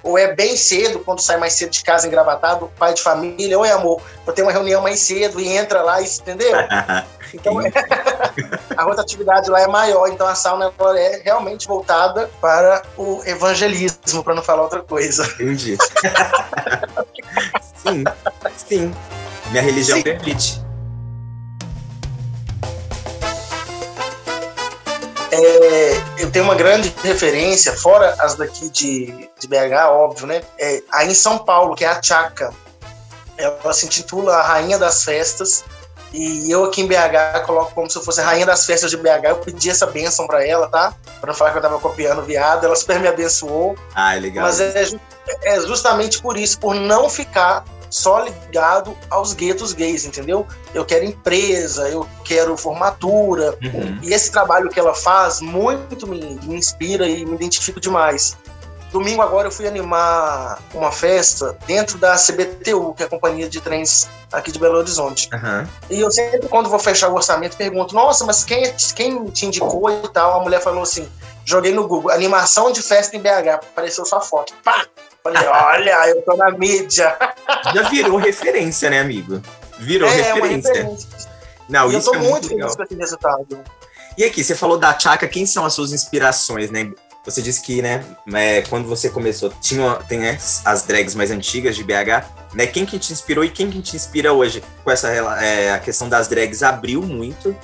ou 0.07 0.17
é 0.17 0.33
bem 0.33 0.57
cedo, 0.57 1.01
quando 1.01 1.21
sai 1.21 1.37
mais 1.37 1.55
cedo 1.55 1.71
de 1.71 1.83
casa 1.83 2.07
engravatado, 2.07 2.71
pai 2.79 2.95
de 2.95 3.03
família, 3.03 3.59
oi 3.59 3.71
amor, 3.71 4.01
vou 4.25 4.33
ter 4.33 4.43
uma 4.43 4.53
reunião 4.53 4.81
mais 4.81 5.01
cedo 5.01 5.41
e 5.41 5.49
entra 5.49 5.83
lá, 5.83 6.01
e- 6.01 6.07
entendeu? 6.07 6.53
Então, 7.35 7.59
a 8.77 8.85
rotatividade 8.85 9.51
lá 9.51 9.61
é 9.61 9.67
maior, 9.67 10.07
então 10.07 10.29
a 10.29 10.37
sauna 10.37 10.73
é 10.97 11.23
realmente 11.25 11.67
voltada 11.67 12.31
para 12.41 12.83
o 12.97 13.21
evangelismo, 13.27 14.23
para 14.23 14.33
não 14.33 14.45
falar 14.45 14.63
outra 14.63 14.81
coisa. 14.81 15.25
Entendi. 15.35 15.77
sim, 17.83 18.05
sim. 18.57 18.95
Minha 19.51 19.63
religião 19.63 19.99
Sim. 19.99 20.05
permite. 20.05 20.66
É, 25.37 26.03
eu 26.19 26.31
tenho 26.31 26.45
uma 26.45 26.55
grande 26.55 26.93
referência, 27.03 27.73
fora 27.77 28.15
as 28.19 28.35
daqui 28.35 28.69
de, 28.71 29.29
de 29.39 29.49
BH, 29.49 29.91
óbvio, 29.91 30.27
né? 30.27 30.43
É, 30.59 30.83
aí 30.93 31.11
em 31.11 31.15
São 31.15 31.39
Paulo, 31.39 31.75
que 31.75 31.85
é 31.85 31.89
a 31.89 32.01
Tchaca. 32.01 32.53
Ela 33.37 33.73
se 33.73 33.87
intitula 33.87 34.35
a 34.35 34.43
Rainha 34.43 34.79
das 34.79 35.05
Festas. 35.05 35.65
E 36.13 36.51
eu 36.51 36.65
aqui 36.65 36.81
em 36.81 36.87
BH 36.87 37.45
coloco 37.45 37.75
como 37.75 37.91
se 37.91 37.99
eu 37.99 38.03
fosse 38.03 38.21
a 38.21 38.25
Rainha 38.25 38.47
das 38.47 38.65
Festas 38.65 38.91
de 38.91 38.97
BH. 38.97 39.25
Eu 39.29 39.37
pedi 39.37 39.69
essa 39.69 39.87
benção 39.87 40.27
pra 40.27 40.47
ela, 40.47 40.69
tá? 40.69 40.95
Pra 41.21 41.29
não 41.29 41.35
falar 41.35 41.51
que 41.51 41.59
eu 41.59 41.63
tava 41.63 41.79
copiando 41.79 42.21
o 42.21 42.23
viado. 42.23 42.65
Ela 42.65 42.75
super 42.75 42.99
me 42.99 43.09
abençoou. 43.09 43.77
Ah, 43.95 44.17
é 44.17 44.21
legal. 44.21 44.45
Mas 44.45 44.61
é, 44.61 44.89
é 45.43 45.61
justamente 45.61 46.23
por 46.23 46.39
isso, 46.39 46.59
por 46.59 46.75
não 46.75 47.11
ficar 47.11 47.65
só 47.97 48.21
ligado 48.21 48.97
aos 49.09 49.33
guetos 49.33 49.73
gays, 49.73 50.05
entendeu? 50.05 50.47
Eu 50.75 50.85
quero 50.85 51.05
empresa, 51.05 51.89
eu 51.89 52.07
quero 52.25 52.57
formatura. 52.57 53.57
Uhum. 53.63 53.99
E 54.03 54.13
esse 54.13 54.31
trabalho 54.31 54.69
que 54.69 54.79
ela 54.79 54.95
faz 54.95 55.41
muito 55.41 56.07
me, 56.07 56.39
me 56.43 56.57
inspira 56.57 57.09
e 57.09 57.25
me 57.25 57.35
identifico 57.35 57.81
demais. 57.81 58.37
Domingo 58.93 59.21
agora 59.21 59.49
eu 59.49 59.51
fui 59.51 59.67
animar 59.67 60.63
uma 60.73 60.93
festa 60.93 61.57
dentro 61.67 61.99
da 61.99 62.17
CBTU, 62.17 62.95
que 62.95 63.03
é 63.03 63.07
a 63.07 63.09
companhia 63.09 63.49
de 63.49 63.61
trens 63.61 64.09
aqui 64.31 64.53
de 64.53 64.59
Belo 64.59 64.79
Horizonte. 64.79 65.29
Aham. 65.33 65.69
E 65.91 66.01
eu 66.01 66.11
sempre, 66.11 66.49
quando 66.49 66.69
vou 66.69 66.79
fechar 66.79 67.09
o 67.09 67.15
orçamento, 67.15 67.57
pergunto: 67.57 67.95
Nossa, 67.95 68.25
mas 68.25 68.45
quem, 68.45 68.73
quem 68.95 69.25
te 69.27 69.47
indicou 69.47 69.91
e 69.91 70.09
tal? 70.09 70.41
A 70.41 70.43
mulher 70.43 70.61
falou 70.63 70.83
assim: 70.83 71.09
Joguei 71.45 71.73
no 71.73 71.87
Google, 71.89 72.11
animação 72.11 72.71
de 72.71 72.81
festa 72.83 73.17
em 73.17 73.21
BH. 73.21 73.55
Apareceu 73.55 74.05
sua 74.05 74.21
foto. 74.21 74.55
Pá! 74.63 74.87
Falei: 75.33 75.49
Olha, 75.49 76.09
eu 76.09 76.23
tô 76.23 76.37
na 76.37 76.51
mídia. 76.51 77.17
Já 77.75 77.89
virou 77.89 78.17
referência, 78.17 78.91
né, 78.91 79.01
amigo? 79.01 79.41
Virou 79.79 80.09
é, 80.09 80.13
referência. 80.15 80.73
referência. 80.73 81.09
Não, 81.69 81.91
e 81.91 81.95
eu 81.95 81.99
isso 81.99 82.11
tô 82.11 82.17
é 82.17 82.19
muito 82.19 82.49
legal. 82.49 82.71
feliz 82.71 82.77
com 82.77 82.83
esse 82.83 82.95
resultado. 82.95 83.65
E 84.17 84.25
aqui, 84.25 84.43
você 84.43 84.55
falou 84.55 84.79
da 84.79 84.99
Chaka, 84.99 85.29
quem 85.29 85.45
são 85.45 85.65
as 85.65 85.75
suas 85.75 85.93
inspirações, 85.93 86.71
né? 86.71 86.91
Você 87.25 87.43
disse 87.43 87.61
que, 87.61 87.83
né, 87.83 88.05
é, 88.33 88.63
quando 88.63 88.87
você 88.87 89.11
começou, 89.11 89.53
tinha, 89.61 89.95
tem 90.09 90.21
né, 90.21 90.39
as 90.65 90.85
drags 90.85 91.17
mais 91.17 91.33
antigas 91.33 91.75
de 91.75 91.83
BH, 91.83 92.25
né? 92.55 92.69
Quem 92.69 92.87
que 92.87 93.01
te 93.01 93.13
inspirou 93.13 93.45
e 93.45 93.51
quem 93.51 93.69
que 93.69 93.83
te 93.83 93.97
inspira 93.97 94.33
hoje? 94.33 94.63
Com 94.85 94.91
essa 94.93 95.09
é, 95.09 95.73
a 95.73 95.79
questão 95.81 96.09
das 96.09 96.29
drags 96.29 96.63
abriu 96.63 97.03
muito. 97.03 97.55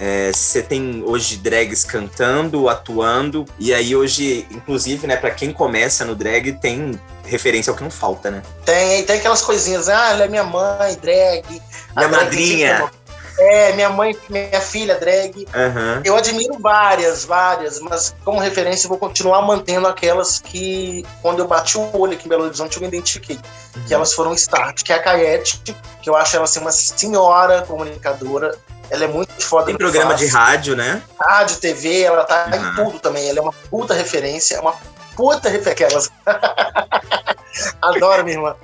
É, 0.00 0.30
você 0.32 0.62
tem 0.62 1.02
hoje 1.04 1.36
drags 1.38 1.84
cantando, 1.84 2.68
atuando, 2.68 3.44
e 3.58 3.74
aí 3.74 3.96
hoje, 3.96 4.46
inclusive, 4.50 5.06
né, 5.08 5.16
para 5.16 5.30
quem 5.32 5.52
começa 5.52 6.04
no 6.04 6.14
drag, 6.14 6.52
tem 6.52 6.98
referência 7.24 7.70
ao 7.70 7.76
que 7.76 7.82
não 7.82 7.90
falta, 7.90 8.30
né? 8.30 8.42
Tem, 8.64 9.02
tem 9.04 9.18
aquelas 9.18 9.42
coisinhas, 9.42 9.88
ah, 9.88 10.10
ela 10.12 10.24
é 10.24 10.28
minha 10.28 10.44
mãe, 10.44 10.96
drag. 11.02 11.60
Minha 11.96 12.08
madrinha. 12.08 12.76
sempre- 12.78 13.08
É, 13.40 13.72
minha 13.74 13.88
mãe, 13.88 14.16
minha 14.28 14.60
filha, 14.60 14.96
drag. 14.96 15.46
Aham. 15.54 16.02
Eu 16.04 16.16
admiro 16.16 16.58
várias, 16.58 17.24
várias, 17.24 17.78
mas 17.80 18.12
como 18.24 18.40
referência 18.40 18.86
eu 18.86 18.88
vou 18.88 18.98
continuar 18.98 19.42
mantendo 19.42 19.86
aquelas 19.86 20.40
que, 20.40 21.04
quando 21.22 21.38
eu 21.38 21.46
bati 21.46 21.78
o 21.78 21.96
olho 22.00 22.14
aqui 22.14 22.26
em 22.26 22.28
Belo 22.28 22.44
Horizonte, 22.44 22.76
eu 22.76 22.82
me 22.82 22.88
identifiquei. 22.88 23.38
Que 23.86 23.94
elas 23.94 24.12
foram 24.12 24.32
start, 24.34 24.82
que 24.82 24.92
é 24.92 24.96
a 24.96 25.02
Caiete, 25.02 25.60
que 26.02 26.10
eu 26.10 26.16
acho 26.16 26.34
ela 26.34 26.46
assim, 26.46 26.58
uma 26.58 26.72
senhora 26.72 27.62
comunicadora. 27.62 28.56
Ela 28.90 29.04
é 29.04 29.08
muito 29.08 29.30
foda. 29.42 29.66
Tem 29.66 29.76
programa 29.76 30.14
de 30.14 30.26
rádio, 30.26 30.74
né? 30.76 31.02
rádio, 31.20 31.56
TV, 31.58 32.02
ela 32.02 32.24
tá 32.24 32.48
Uhum. 32.52 32.56
em 32.56 32.74
tudo 32.74 32.98
também. 33.00 33.28
Ela 33.28 33.38
é 33.38 33.42
uma 33.42 33.52
puta 33.70 33.92
referência, 33.94 34.56
é 34.56 34.60
uma 34.60 34.74
puta 35.16 35.48
referência. 35.48 36.10
Adoro, 37.82 38.24
minha 38.24 38.36
irmã. 38.36 38.54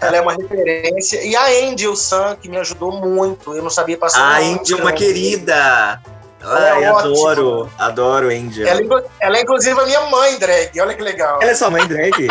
Ela 0.00 0.16
é 0.16 0.20
uma 0.20 0.34
referência. 0.34 1.22
E 1.22 1.36
a 1.36 1.46
Angel 1.70 1.94
Sun, 1.94 2.36
que 2.40 2.48
me 2.48 2.56
ajudou 2.58 2.92
muito. 2.92 3.54
Eu 3.54 3.62
não 3.62 3.70
sabia 3.70 3.96
passar. 3.98 4.26
A 4.26 4.42
Índia 4.42 4.74
é 4.74 4.80
uma 4.80 4.92
querida. 4.92 6.00
É 6.40 6.46
Ai, 6.46 6.88
ótima. 6.88 7.00
adoro, 7.00 7.70
adoro 7.78 8.28
Angel. 8.28 8.66
Ela, 8.66 8.80
inclu- 8.82 9.02
ela 9.20 9.36
é 9.36 9.40
inclusive 9.42 9.78
a 9.78 9.84
minha 9.84 10.00
mãe, 10.02 10.38
drag. 10.38 10.80
Olha 10.80 10.94
que 10.94 11.02
legal. 11.02 11.40
Ela 11.42 11.50
é 11.50 11.54
sua 11.54 11.68
mãe 11.68 11.86
drag? 11.86 12.28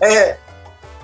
É. 0.00 0.36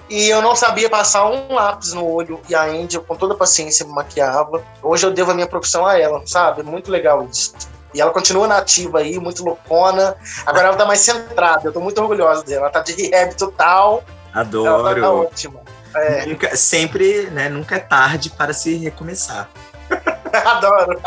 E 0.09 0.29
eu 0.29 0.41
não 0.41 0.57
sabia 0.57 0.89
passar 0.89 1.27
um 1.27 1.53
lápis 1.53 1.93
no 1.93 2.07
olho. 2.07 2.41
E 2.49 2.55
a 2.55 2.63
Angel, 2.63 3.03
com 3.03 3.15
toda 3.15 3.35
paciência, 3.35 3.85
me 3.85 3.93
maquiava. 3.93 4.63
Hoje 4.83 5.07
eu 5.07 5.11
devo 5.11 5.31
a 5.31 5.35
minha 5.35 5.47
profissão 5.47 5.87
a 5.87 5.99
ela, 5.99 6.23
sabe? 6.27 6.63
Muito 6.63 6.91
legal 6.91 7.27
isso. 7.31 7.53
E 7.95 8.01
ela 8.01 8.11
continua 8.11 8.47
nativa 8.47 9.01
aí, 9.01 9.19
muito 9.19 9.45
loucona. 9.45 10.17
Agora 10.47 10.69
ela 10.69 10.77
tá 10.77 10.87
mais 10.87 11.01
centrada. 11.01 11.69
Eu 11.69 11.73
tô 11.73 11.81
muito 11.81 12.01
orgulhosa 12.01 12.43
dela. 12.45 12.63
Ela 12.63 12.71
tá 12.71 12.81
de 12.81 12.93
rehab 12.93 13.35
total. 13.35 14.03
Ela 14.35 14.45
tá, 14.45 14.83
tá 14.83 14.91
Adoro. 14.91 15.27
ótima. 15.27 15.61
É, 15.95 16.27
Nunca, 16.27 16.57
sempre, 16.57 17.29
né? 17.31 17.49
Nunca 17.49 17.77
é 17.77 17.79
tarde 17.79 18.31
para 18.31 18.53
se 18.53 18.77
recomeçar. 18.77 19.49
adoro. 20.33 21.01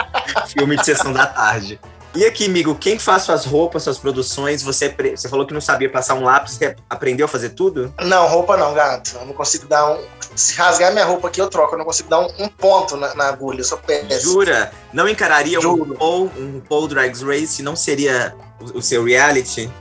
Filme 0.47 0.75
de 0.75 0.85
sessão 0.85 1.13
da 1.13 1.25
tarde. 1.25 1.79
E 2.13 2.25
aqui, 2.25 2.45
amigo, 2.45 2.75
quem 2.75 2.99
faz 2.99 3.23
suas 3.23 3.45
roupas, 3.45 3.83
suas 3.83 3.97
produções? 3.97 4.61
Você, 4.63 4.93
você 5.15 5.29
falou 5.29 5.45
que 5.45 5.53
não 5.53 5.61
sabia 5.61 5.89
passar 5.89 6.15
um 6.15 6.23
lápis, 6.23 6.55
você 6.55 6.75
aprendeu 6.89 7.25
a 7.25 7.29
fazer 7.29 7.51
tudo? 7.51 7.93
Não, 8.01 8.27
roupa 8.27 8.57
não, 8.57 8.73
gato. 8.73 9.15
Eu 9.15 9.25
não 9.25 9.33
consigo 9.33 9.65
dar 9.65 9.93
um. 9.93 10.03
Se 10.35 10.55
rasgar 10.55 10.91
minha 10.91 11.05
roupa 11.05 11.29
aqui, 11.29 11.39
eu 11.39 11.49
troco. 11.49 11.73
Eu 11.73 11.77
não 11.77 11.85
consigo 11.85 12.09
dar 12.09 12.19
um, 12.19 12.27
um 12.37 12.49
ponto 12.49 12.97
na, 12.97 13.15
na 13.15 13.29
agulha. 13.29 13.61
Eu 13.61 13.65
sou 13.65 13.77
péssimo. 13.77 14.19
Jura? 14.19 14.71
Não 14.91 15.07
encararia 15.07 15.57
um 15.59 15.61
Juro. 15.61 15.95
Paul, 15.95 16.29
um 16.37 16.59
Paul 16.59 16.87
Drags 16.87 17.21
Race? 17.21 17.63
Não 17.63 17.77
seria 17.77 18.35
o, 18.59 18.79
o 18.79 18.81
seu 18.81 19.05
reality? 19.05 19.71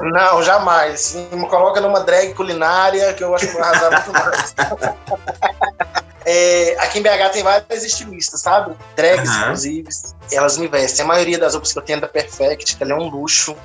Não, 0.00 0.42
jamais. 0.44 1.16
Me 1.32 1.46
coloca 1.48 1.80
numa 1.80 2.00
drag 2.00 2.34
culinária 2.34 3.12
que 3.14 3.24
eu 3.24 3.34
acho 3.34 3.48
que 3.48 3.54
vai 3.54 3.62
arrasar 3.62 3.90
muito 3.90 4.12
mais. 4.14 4.54
É, 6.24 6.76
aqui 6.80 6.98
em 6.98 7.02
BH 7.02 7.32
tem 7.32 7.42
várias 7.42 7.84
estilistas, 7.84 8.40
sabe? 8.40 8.76
Drags, 8.94 9.28
Aham. 9.28 9.42
inclusive. 9.42 9.88
Elas 10.32 10.58
me 10.58 10.68
vestem. 10.68 11.04
A 11.04 11.08
maioria 11.08 11.38
das 11.38 11.54
roupas 11.54 11.72
que 11.72 11.78
eu 11.78 11.82
tenho 11.82 11.98
é 11.98 12.00
da 12.00 12.08
Perfect, 12.08 12.76
que 12.76 12.82
ela 12.82 12.92
é 12.92 12.96
um 12.96 13.08
luxo. 13.08 13.56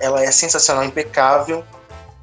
Ela 0.00 0.22
é 0.22 0.30
sensacional, 0.30 0.84
impecável. 0.84 1.64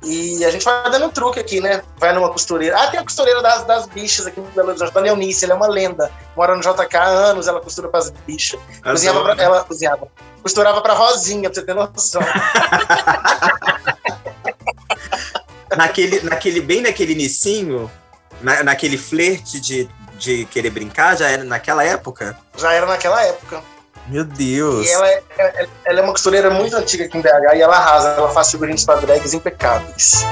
E 0.03 0.45
a 0.45 0.51
gente 0.51 0.63
vai 0.63 0.89
dando 0.89 1.07
um 1.07 1.09
truque 1.09 1.39
aqui, 1.39 1.59
né? 1.59 1.81
Vai 1.97 2.13
numa 2.13 2.29
costureira. 2.29 2.79
Ah, 2.79 2.87
tem 2.87 2.99
a 2.99 3.03
costureira 3.03 3.41
das, 3.41 3.65
das 3.65 3.85
bichas 3.87 4.27
aqui 4.27 4.39
em 4.39 4.43
Belo 4.43 4.69
Horizonte, 4.69 4.93
da 4.93 5.01
Leonice, 5.01 5.43
ela 5.43 5.55
é 5.55 5.57
uma 5.57 5.67
lenda. 5.67 6.09
Mora 6.37 6.55
no 6.55 6.61
JK 6.61 6.95
há 6.95 7.03
anos, 7.03 7.47
ela 7.47 7.59
costura 7.59 7.89
pras 7.89 8.09
bichas. 8.25 8.59
Cozinhava 8.81 9.23
pra, 9.23 9.43
ela 9.43 9.63
cozinhava. 9.63 10.07
Costurava 10.41 10.81
pra 10.81 10.93
Rosinha, 10.93 11.49
pra 11.49 11.59
você 11.59 11.65
ter 11.65 11.73
noção. 11.73 12.21
naquele, 15.75 16.21
naquele, 16.21 16.61
bem 16.61 16.81
naquele 16.81 17.11
inicinho, 17.11 17.91
na- 18.41 18.63
naquele 18.63 18.97
flerte 18.97 19.59
de, 19.59 19.89
de 20.17 20.45
querer 20.45 20.69
brincar, 20.69 21.17
já 21.17 21.27
era 21.29 21.43
naquela 21.43 21.83
época? 21.83 22.37
Já 22.57 22.73
era 22.73 22.85
naquela 22.85 23.21
época. 23.23 23.61
Meu 24.07 24.23
Deus. 24.23 24.87
E 24.87 24.91
ela 24.91 25.07
é, 25.07 25.23
é- 25.37 25.67
ela 25.85 25.99
é 25.99 26.03
uma 26.03 26.11
costureira 26.13 26.49
muito 26.49 26.75
antiga 26.75 27.05
aqui 27.05 27.17
em 27.17 27.21
BH 27.21 27.55
e 27.55 27.61
ela 27.61 27.77
arrasa. 27.77 28.09
Ela 28.09 28.29
faz 28.31 28.49
figurinos 28.49 28.83
para 28.83 28.99
drags 29.01 29.33
impecáveis. 29.33 30.23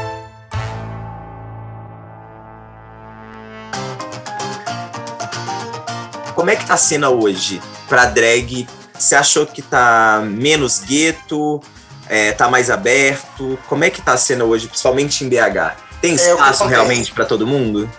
Como 6.36 6.50
é 6.50 6.56
que 6.56 6.66
tá 6.66 6.76
a 6.76 6.78
cena 6.78 7.10
hoje 7.10 7.62
pra 7.90 8.06
drag? 8.06 8.68
Você 8.98 9.16
achou 9.16 9.46
que 9.46 9.62
tá 9.62 10.22
menos 10.24 10.80
gueto? 10.80 11.62
É, 12.10 12.32
tá 12.32 12.50
mais 12.50 12.70
aberto? 12.70 13.60
Como 13.68 13.84
é 13.84 13.90
que 13.90 14.02
tá 14.02 14.14
a 14.14 14.18
cena 14.18 14.44
hoje, 14.46 14.68
principalmente 14.68 15.26
em 15.26 15.30
BH? 15.30 15.76
Tem 16.02 16.12
É, 16.12 16.16
espaço 16.16 16.38
acontece? 16.64 16.68
realmente 16.70 17.12
pra 17.14 17.26
todo 17.26 17.46
mundo? 17.48 17.90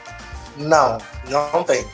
Não, 0.57 0.99
não 1.29 1.63
tem. 1.65 1.87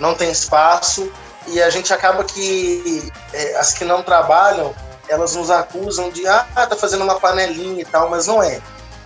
Não 0.00 0.14
tem 0.14 0.30
espaço. 0.30 1.10
E 1.46 1.62
a 1.62 1.70
gente 1.70 1.92
acaba 1.92 2.24
que 2.24 3.10
é, 3.32 3.56
as 3.56 3.72
que 3.72 3.84
não 3.84 4.02
trabalham, 4.02 4.74
elas 5.08 5.34
nos 5.34 5.50
acusam 5.50 6.10
de 6.10 6.26
ah, 6.26 6.46
tá 6.54 6.76
fazendo 6.76 7.02
uma 7.04 7.18
panelinha 7.18 7.80
e 7.80 7.84
tal, 7.84 8.08
mas 8.10 8.26
não 8.26 8.42
é. 8.42 8.60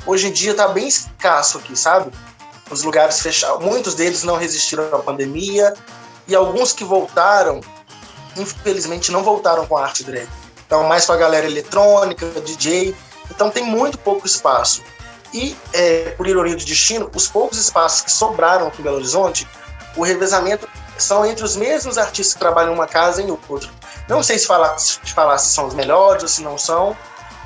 Hoje 0.05 0.29
em 0.29 0.33
dia 0.33 0.53
tá 0.55 0.67
bem 0.69 0.89
escasso 0.89 1.59
aqui, 1.59 1.77
sabe? 1.79 2.11
Os 2.71 2.83
lugares 2.83 3.21
fechados. 3.21 3.65
Muitos 3.65 3.95
deles 3.95 4.25
não 4.25 4.37
resistiram 4.37 4.85
à 4.93 4.99
pandemia. 4.99 5.73
E 6.27 6.35
alguns 6.35 6.73
que 6.73 6.85
voltaram, 6.85 7.61
infelizmente, 8.37 9.11
não 9.13 9.23
voltaram 9.23 9.67
com 9.67 9.77
a 9.77 9.85
arte 9.85 10.05
drag. 10.05 10.29
Então, 10.67 10.85
mais 10.85 11.05
com 11.05 11.13
a 11.13 11.17
galera 11.17 11.47
eletrônica, 11.47 12.27
DJ. 12.41 12.95
Então, 13.31 13.51
tem 13.51 13.65
muito 13.65 13.99
pouco 13.99 14.27
espaço. 14.27 14.83
E, 15.33 15.57
é, 15.73 16.11
por 16.17 16.27
ironia 16.27 16.57
do 16.57 16.65
destino, 16.65 17.11
os 17.15 17.29
poucos 17.29 17.59
espaços 17.59 18.03
que 18.03 18.13
sobraram 18.13 18.67
aqui 18.67 18.81
em 18.81 18.85
Belo 18.85 18.97
Horizonte, 18.97 19.47
o 19.97 20.03
revezamento 20.03 20.69
são 20.99 21.25
entre 21.25 21.45
os 21.45 21.57
mesmos 21.57 21.97
artistas 21.99 22.35
que 22.35 22.41
trabalham 22.41 22.73
em 22.73 22.75
uma 22.75 22.87
casa 22.87 23.23
e 23.23 23.25
em 23.25 23.31
outra. 23.31 23.71
Não 24.09 24.23
sei 24.23 24.39
se 24.39 24.47
falar, 24.47 24.77
se 24.79 24.99
falar 25.15 25.39
se 25.39 25.55
são 25.55 25.67
os 25.67 25.75
melhores 25.75 26.23
ou 26.23 26.29
se 26.29 26.43
não 26.43 26.59
são, 26.59 26.97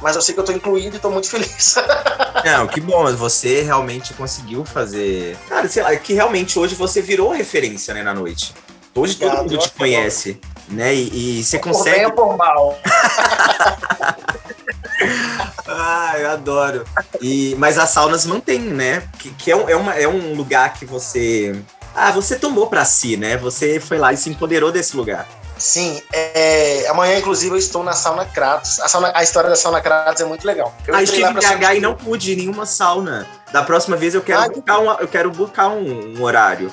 mas 0.03 0.17
eu 0.17 0.23
sei 0.23 0.35
que 0.35 0.41
eu 0.41 0.43
estou 0.43 0.57
incluído 0.57 0.95
e 0.95 0.97
estou 0.97 1.11
muito 1.11 1.31
feliz. 1.31 1.77
Não, 2.45 2.67
que 2.67 2.81
bom, 2.81 3.11
você 3.17 3.63
realmente 3.63 4.13
conseguiu 4.15 4.65
fazer. 4.65 5.37
Cara, 5.49 5.69
sei 5.69 5.83
lá, 5.83 5.95
que 5.97 6.13
realmente 6.13 6.59
hoje 6.59 6.75
você 6.75 7.01
virou 7.01 7.33
referência, 7.33 7.95
né, 7.95 8.03
na 8.03 8.13
noite. 8.13 8.55
Hoje 8.95 9.15
todo 9.15 9.29
Obrigado, 9.29 9.43
mundo 9.51 9.55
eu 9.55 9.59
te 9.59 9.71
conhece. 9.71 10.41
né? 10.69 10.95
E, 10.95 11.41
e 11.41 11.45
você 11.45 11.59
Por 11.59 11.65
bem 11.65 11.73
consegue. 11.75 12.05
ou 12.07 12.13
por 12.13 12.37
mal. 12.37 12.79
Ah, 15.69 16.15
eu 16.19 16.31
adoro. 16.31 16.85
E, 17.21 17.55
mas 17.59 17.79
as 17.79 17.91
saunas 17.91 18.25
mantêm, 18.27 18.61
né? 18.61 19.03
Que, 19.19 19.31
que 19.31 19.51
é, 19.51 19.57
um, 19.57 19.69
é, 19.69 19.77
uma, 19.77 19.95
é 19.95 20.07
um 20.09 20.35
lugar 20.35 20.73
que 20.75 20.85
você. 20.85 21.61
Ah, 21.95 22.13
você 22.13 22.37
tomou 22.37 22.67
pra 22.69 22.85
si, 22.85 23.17
né? 23.17 23.37
Você 23.39 23.81
foi 23.81 23.99
lá 23.99 24.13
e 24.13 24.17
se 24.17 24.29
empoderou 24.31 24.71
desse 24.71 24.97
lugar. 24.97 25.27
Sim, 25.59 26.03
é, 26.13 26.87
amanhã, 26.89 27.19
inclusive, 27.19 27.55
eu 27.55 27.59
estou 27.59 27.83
na 27.83 27.95
sauna 27.95 28.27
Kratos. 28.27 28.79
A, 28.81 28.89
sauna- 28.89 29.13
a 29.15 29.23
história 29.23 29.49
da 29.49 29.57
sauna 29.57 29.81
Kratos 29.81 30.21
é 30.21 30.25
muito 30.27 30.47
legal. 30.47 30.75
Eu 30.87 30.95
ah, 30.95 31.03
estive 31.03 31.23
em 31.25 31.33
BH 31.33 31.77
e 31.77 31.81
não 31.81 31.95
pude 31.95 32.31
ir 32.31 32.35
em 32.35 32.37
nenhuma 32.43 32.67
sauna. 32.67 33.27
Da 33.51 33.63
próxima 33.63 33.97
vez 33.97 34.15
eu 34.15 34.21
quero 34.21 34.43
Ah, 34.43 34.49
buscar, 34.51 34.79
uma, 34.79 34.97
eu 35.01 35.09
quero 35.09 35.31
buscar 35.31 35.69
um, 35.69 36.15
um 36.19 36.23
horário 36.23 36.71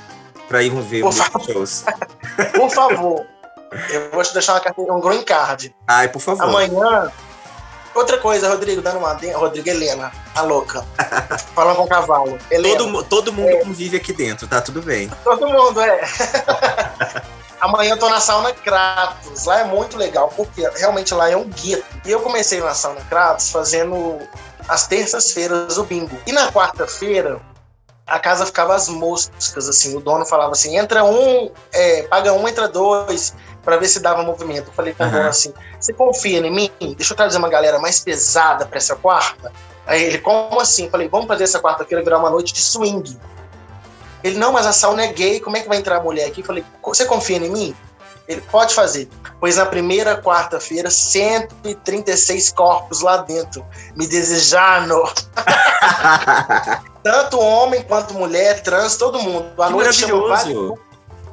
pra 0.50 0.62
ir 0.62 0.70
ver 0.82 1.00
Por 1.02 1.10
os 1.10 1.18
favor. 1.18 1.46
shows. 1.46 1.86
Por 2.54 2.70
favor, 2.70 3.26
eu 3.90 4.12
vou 4.12 4.22
te 4.22 4.34
deixar 4.34 4.62
uma 4.62 4.96
um 4.98 5.00
green 5.00 5.24
card. 5.24 5.74
Ai, 5.88 6.10
por 6.10 6.20
favor. 6.20 6.44
Amanhã. 6.44 7.10
Outra 7.96 8.18
coisa, 8.18 8.50
Rodrigo, 8.50 8.82
dando 8.82 8.98
uma. 8.98 9.14
Rodrigo 9.36 9.70
Helena, 9.70 10.12
a 10.36 10.42
louca. 10.42 10.84
Falando 11.54 11.76
com 11.78 11.84
o 11.84 11.88
cavalo. 11.88 12.38
Helena. 12.50 12.78
Todo, 12.78 13.04
todo 13.04 13.34
mundo 13.34 13.50
É. 13.50 13.64
convive 13.64 13.98
aqui 13.98 14.12
dentro, 14.14 14.48
tá 14.48 14.62
tudo 14.62 14.82
bem. 14.82 15.12
Todo 15.24 15.48
mundo, 15.48 15.80
é. 15.80 16.02
Amanhã 17.62 17.92
eu 17.92 17.98
tô 17.98 18.10
na 18.10 18.20
sauna 18.20 18.52
Kratos. 18.52 19.46
Lá 19.46 19.60
é 19.62 19.64
muito 19.64 19.98
legal, 19.98 20.28
porque 20.36 20.68
realmente 20.76 21.14
lá 21.14 21.30
é 21.30 21.38
um 21.38 21.46
gueto. 21.46 21.86
E 22.06 22.12
eu 22.12 22.20
comecei 22.20 22.60
na 22.60 22.74
sauna 22.74 23.00
Kratos 23.10 23.52
fazendo 23.52 24.20
as 24.68 24.86
terças-feiras 24.88 25.78
o 25.78 25.84
bingo. 25.84 26.18
E 26.26 26.34
na 26.34 26.52
quarta-feira, 26.52 27.40
a 28.06 28.20
casa 28.20 28.46
ficava 28.46 28.76
às 28.76 28.90
moscas, 28.90 29.70
assim. 29.70 29.96
O 29.96 30.02
dono 30.02 30.26
falava 30.26 30.52
assim: 30.52 30.78
entra 30.78 31.06
um, 31.06 31.52
é, 31.72 32.04
paga 32.04 32.34
um, 32.34 32.46
entra 32.48 32.68
dois, 32.68 33.34
pra 33.64 33.78
ver 33.78 33.88
se 33.88 34.00
dava 34.00 34.24
movimento. 34.24 34.68
Eu 34.68 34.74
falei 34.74 34.94
com 34.94 35.04
o 35.04 35.06
Aham. 35.06 35.18
dono 35.18 35.30
assim: 35.30 35.54
você 35.80 35.94
confia 35.94 36.40
em 36.40 36.52
mim? 36.52 36.72
Deixa 36.96 37.14
eu 37.14 37.18
trazer 37.18 37.38
uma 37.38 37.50
galera 37.50 37.80
mais 37.80 38.00
pesada 38.00 38.66
pra 38.66 38.78
essa 38.78 38.96
quarta? 38.96 39.52
Aí 39.86 40.04
ele, 40.04 40.20
como 40.20 40.60
assim? 40.60 40.86
Eu 40.86 40.92
falei, 40.92 41.08
vamos 41.10 41.28
fazer 41.28 41.44
essa 41.44 41.60
quarta-feira 41.60 42.04
virar 42.04 42.20
uma 42.20 42.30
noite 42.30 42.54
de 42.54 42.62
swing. 42.62 43.18
Ele, 44.24 44.38
não, 44.38 44.54
mas 44.54 44.66
a 44.66 44.72
sauna 44.72 45.04
é 45.04 45.08
gay, 45.08 45.40
como 45.42 45.58
é 45.58 45.62
que 45.62 45.68
vai 45.68 45.78
entrar 45.78 45.98
a 45.98 46.02
mulher 46.02 46.28
aqui? 46.28 46.42
Eu 46.42 46.46
falei, 46.46 46.64
você 46.82 47.06
confia 47.06 47.38
em 47.38 47.50
mim? 47.50 47.76
Ele, 48.26 48.40
pode 48.40 48.74
fazer. 48.74 49.10
Pois 49.38 49.58
na 49.58 49.66
primeira 49.66 50.22
quarta-feira, 50.22 50.90
136 50.90 52.54
corpos 52.54 53.02
lá 53.02 53.18
dentro, 53.18 53.66
me 53.98 54.08
desejando. 54.08 55.04
Tanto 57.04 57.38
homem 57.38 57.82
quanto 57.84 58.14
mulher, 58.14 58.64
trans, 58.64 58.96
todo 58.96 59.22
mundo. 59.22 59.52
A 59.62 59.68
que 59.68 59.74
noite 59.74 60.06
maravilhoso. 60.06 60.80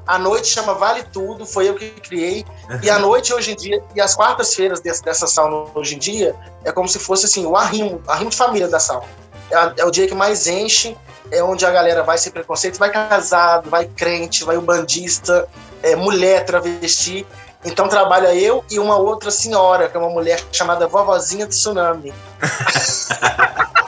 A 0.06 0.18
noite 0.18 0.48
chama 0.48 0.74
Vale 0.74 1.02
Tudo, 1.04 1.46
foi 1.46 1.68
eu 1.68 1.74
que 1.74 1.90
criei. 1.90 2.44
E 2.82 2.90
a 2.90 2.98
noite 2.98 3.32
hoje 3.32 3.52
em 3.52 3.56
dia, 3.56 3.82
e 3.94 4.00
as 4.00 4.14
quartas-feiras 4.14 4.80
dessa 4.80 5.26
sauna 5.26 5.70
hoje 5.74 5.94
em 5.94 5.98
dia, 5.98 6.34
é 6.64 6.72
como 6.72 6.88
se 6.88 6.98
fosse 6.98 7.26
assim, 7.26 7.46
o 7.46 7.56
arrimo, 7.56 8.02
arrimo 8.06 8.30
de 8.30 8.36
família 8.36 8.68
da 8.68 8.80
sauna. 8.80 9.06
É, 9.50 9.82
é 9.82 9.84
o 9.84 9.90
dia 9.90 10.06
que 10.06 10.14
mais 10.14 10.46
enche, 10.46 10.96
é 11.30 11.42
onde 11.42 11.64
a 11.64 11.70
galera 11.70 12.02
vai 12.02 12.18
sem 12.18 12.32
preconceito, 12.32 12.78
vai 12.78 12.90
casado, 12.90 13.70
vai 13.70 13.86
crente, 13.86 14.44
vai 14.44 14.56
o 14.56 14.62
bandista, 14.62 15.48
é, 15.82 15.96
mulher, 15.96 16.44
travesti. 16.44 17.26
Então 17.64 17.88
trabalha 17.88 18.34
eu 18.34 18.64
e 18.70 18.78
uma 18.78 18.96
outra 18.96 19.30
senhora, 19.30 19.88
que 19.88 19.96
é 19.96 20.00
uma 20.00 20.08
mulher 20.08 20.42
chamada 20.50 20.86
Vovozinha 20.86 21.46
de 21.46 21.54
Tsunami. 21.54 22.12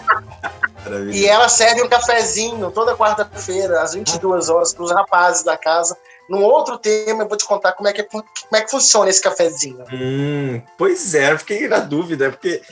Maravilhoso. 0.85 1.17
E 1.19 1.27
ela 1.27 1.49
serve 1.49 1.83
um 1.83 1.89
cafezinho 1.89 2.71
toda 2.71 2.97
quarta-feira, 2.97 3.81
às 3.83 3.95
22 3.95 4.49
horas, 4.49 4.73
para 4.75 4.85
os 4.85 4.91
rapazes 4.93 5.43
da 5.43 5.57
casa. 5.57 5.97
Num 6.29 6.43
outro 6.43 6.79
tema, 6.79 7.25
eu 7.25 7.29
vou 7.29 7.37
te 7.37 7.45
contar 7.45 7.73
como 7.73 7.89
é 7.89 7.93
que, 7.93 8.05
como 8.05 8.25
é 8.55 8.61
que 8.61 8.71
funciona 8.71 9.11
esse 9.11 9.21
cafezinho. 9.21 9.85
Hum, 9.93 10.63
pois 10.79 11.15
é, 11.15 11.33
eu 11.33 11.39
fiquei 11.39 11.69
na 11.69 11.79
dúvida, 11.81 12.31
porque, 12.31 12.63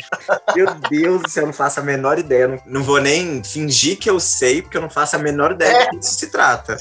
meu 0.54 0.66
Deus 0.88 1.22
do 1.22 1.28
céu, 1.28 1.42
eu 1.42 1.46
não 1.48 1.52
faço 1.52 1.80
a 1.80 1.82
menor 1.82 2.18
ideia. 2.18 2.48
Não, 2.48 2.60
não 2.66 2.82
vou 2.82 3.00
nem 3.00 3.42
fingir 3.44 3.98
que 3.98 4.08
eu 4.08 4.18
sei, 4.20 4.62
porque 4.62 4.76
eu 4.76 4.82
não 4.82 4.88
faço 4.90 5.16
a 5.16 5.18
menor 5.18 5.52
ideia 5.52 5.76
É. 5.76 5.84
do 5.84 5.90
que 5.90 5.96
isso 6.04 6.14
se 6.14 6.28
trata. 6.30 6.78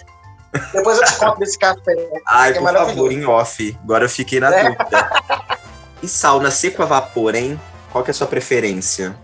Depois 0.73 0.97
eu 0.99 1.05
te 1.05 1.15
conto 1.17 1.39
desse 1.39 1.59
café. 1.59 2.09
Ai, 2.27 2.51
É 2.51 2.53
por 2.53 2.63
maravilhoso. 2.63 2.95
favor, 2.95 3.11
em 3.11 3.25
off. 3.25 3.77
Agora 3.83 4.05
eu 4.05 4.09
fiquei 4.09 4.39
na 4.39 4.55
É. 4.55 4.63
dúvida. 4.69 5.09
E 6.01 6.07
sauna 6.07 6.49
seco 6.49 6.81
a 6.81 6.85
vapor, 6.85 7.35
hein? 7.35 7.59
Qual 7.91 8.03
que 8.03 8.09
é 8.09 8.13
a 8.13 8.15
sua 8.15 8.25
preferência? 8.27 9.15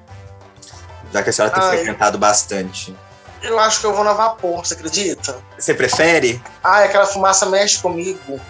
Já 1.16 1.24
que 1.24 1.30
a 1.30 1.34
senhora 1.34 1.54
tem 1.54 1.64
Ai. 1.64 1.78
frequentado 1.78 2.18
bastante. 2.18 2.94
Eu 3.42 3.58
acho 3.58 3.80
que 3.80 3.86
eu 3.86 3.94
vou 3.94 4.04
na 4.04 4.12
vapor, 4.12 4.66
você 4.66 4.74
acredita? 4.74 5.38
Você 5.58 5.74
prefere? 5.74 6.44
Ah, 6.62 6.84
aquela 6.84 7.06
fumaça 7.06 7.46
mexe 7.46 7.82
comigo. 7.82 8.40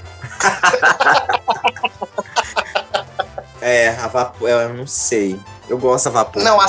É, 3.62 3.90
a 3.96 4.08
vapor, 4.08 4.48
eu 4.48 4.70
não 4.76 4.86
sei. 4.86 5.40
Eu 5.68 5.80
gosto 5.80 6.06
da 6.06 6.12
vapor. 6.12 6.44
Não, 6.44 6.62
a, 6.62 6.68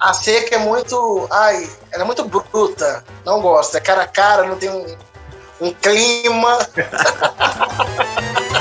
a 0.00 0.14
seca 0.14 0.54
é 0.54 0.58
muito. 0.58 1.28
Ai, 1.30 1.68
ela 1.92 2.04
é 2.04 2.06
muito 2.06 2.24
bruta. 2.24 3.04
Não 3.22 3.42
gosto. 3.42 3.76
É 3.76 3.80
cara 3.80 4.04
a 4.04 4.08
cara, 4.08 4.44
não 4.44 4.56
tem 4.56 4.70
um, 4.70 4.96
um 5.60 5.74
clima. 5.74 6.58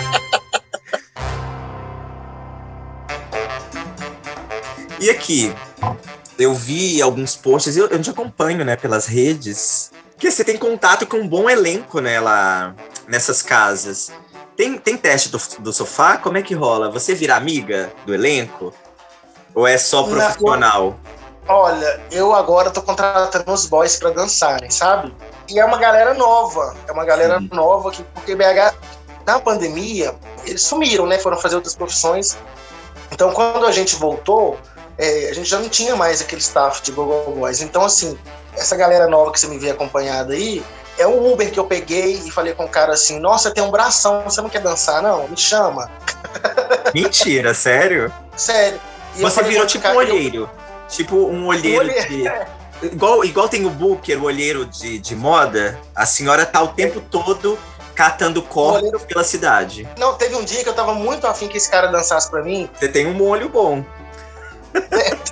E 5.05 5.09
aqui, 5.09 5.53
eu 6.37 6.53
vi 6.53 7.01
alguns 7.01 7.35
posts, 7.35 7.77
eu, 7.77 7.87
eu 7.87 8.01
te 8.01 8.09
acompanho, 8.09 8.63
né, 8.65 8.75
pelas 8.75 9.05
redes, 9.05 9.91
que 10.17 10.29
você 10.29 10.43
tem 10.43 10.57
contato 10.57 11.05
com 11.05 11.17
um 11.17 11.27
bom 11.27 11.49
elenco, 11.49 11.99
né, 11.99 12.19
lá 12.19 12.75
nessas 13.07 13.41
casas. 13.41 14.11
Tem, 14.55 14.77
tem 14.77 14.95
teste 14.95 15.29
do, 15.29 15.39
do 15.59 15.73
sofá? 15.73 16.17
Como 16.17 16.37
é 16.37 16.41
que 16.41 16.53
rola? 16.53 16.89
Você 16.91 17.13
vira 17.13 17.35
amiga 17.35 17.91
do 18.05 18.13
elenco? 18.13 18.73
Ou 19.53 19.67
é 19.67 19.77
só 19.77 20.03
profissional? 20.03 20.97
Olha, 21.47 22.01
eu 22.11 22.33
agora 22.33 22.71
tô 22.71 22.81
contratando 22.81 23.51
os 23.51 23.65
boys 23.65 23.97
pra 23.97 24.09
dançarem, 24.09 24.71
sabe? 24.71 25.13
E 25.49 25.59
é 25.59 25.65
uma 25.65 25.77
galera 25.77 26.13
nova. 26.13 26.75
É 26.87 26.91
uma 26.91 27.05
galera 27.05 27.39
Sim. 27.39 27.49
nova 27.51 27.91
que, 27.91 28.03
porque 28.03 28.35
BH, 28.35 28.73
na 29.25 29.39
pandemia, 29.39 30.15
eles 30.45 30.63
sumiram, 30.63 31.05
né? 31.05 31.19
Foram 31.19 31.37
fazer 31.37 31.55
outras 31.55 31.75
profissões. 31.75 32.37
Então, 33.11 33.31
quando 33.31 33.65
a 33.65 33.71
gente 33.71 33.95
voltou, 33.95 34.57
é, 34.97 35.29
a 35.29 35.33
gente 35.33 35.49
já 35.49 35.59
não 35.59 35.69
tinha 35.69 35.95
mais 35.95 36.21
aquele 36.21 36.41
staff 36.41 36.81
de 36.81 36.91
Google 36.91 37.35
Boys. 37.35 37.61
Então, 37.61 37.83
assim, 37.83 38.17
essa 38.55 38.75
galera 38.75 39.07
nova 39.07 39.31
que 39.31 39.39
você 39.39 39.47
me 39.47 39.57
vê 39.57 39.71
acompanhada 39.71 40.33
aí, 40.33 40.63
é 40.97 41.05
um 41.05 41.31
Uber 41.31 41.51
que 41.51 41.59
eu 41.59 41.65
peguei 41.65 42.13
e 42.25 42.31
falei 42.31 42.53
com 42.53 42.65
o 42.65 42.69
cara 42.69 42.93
assim: 42.93 43.19
Nossa, 43.19 43.51
tem 43.51 43.63
um 43.63 43.71
bração, 43.71 44.23
você 44.23 44.41
não 44.41 44.49
quer 44.49 44.61
dançar, 44.61 45.01
não? 45.01 45.27
Me 45.27 45.37
chama. 45.37 45.91
Mentira, 46.93 47.53
sério? 47.53 48.11
Sério. 48.35 48.79
E 49.15 49.21
eu 49.21 49.29
Você 49.29 49.43
virou 49.43 49.65
tipo 49.65 49.87
um 49.87 49.95
olheiro. 49.95 50.49
Tipo 50.87 51.15
um 51.15 51.47
olheiro 51.47 51.81
olheiro, 51.81 52.07
de. 52.09 52.23
Igual, 52.83 53.23
igual 53.23 53.49
tem 53.49 53.65
o 53.65 53.69
Booker, 53.69 54.21
o 54.21 54.25
olheiro 54.25 54.65
de, 54.65 54.99
de 54.99 55.15
moda, 55.15 55.79
a 55.95 56.05
senhora 56.05 56.45
tá 56.45 56.61
o 56.61 56.67
tempo 56.69 56.99
todo 56.99 57.57
catando 57.95 58.41
corpos 58.41 58.81
olheiro- 58.81 58.99
pela 58.99 59.23
cidade. 59.23 59.87
Não, 59.97 60.13
teve 60.15 60.35
um 60.35 60.43
dia 60.43 60.61
que 60.61 60.69
eu 60.69 60.73
tava 60.73 60.93
muito 60.93 61.25
afim 61.25 61.47
que 61.47 61.57
esse 61.57 61.69
cara 61.71 61.87
dançasse 61.87 62.29
pra 62.29 62.43
mim. 62.43 62.69
Você 62.77 62.89
tem 62.89 63.07
um 63.07 63.13
molho 63.13 63.47
bom. 63.49 63.83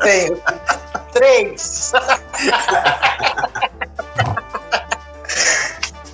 Tenho. 0.02 0.42
Três. 1.12 1.94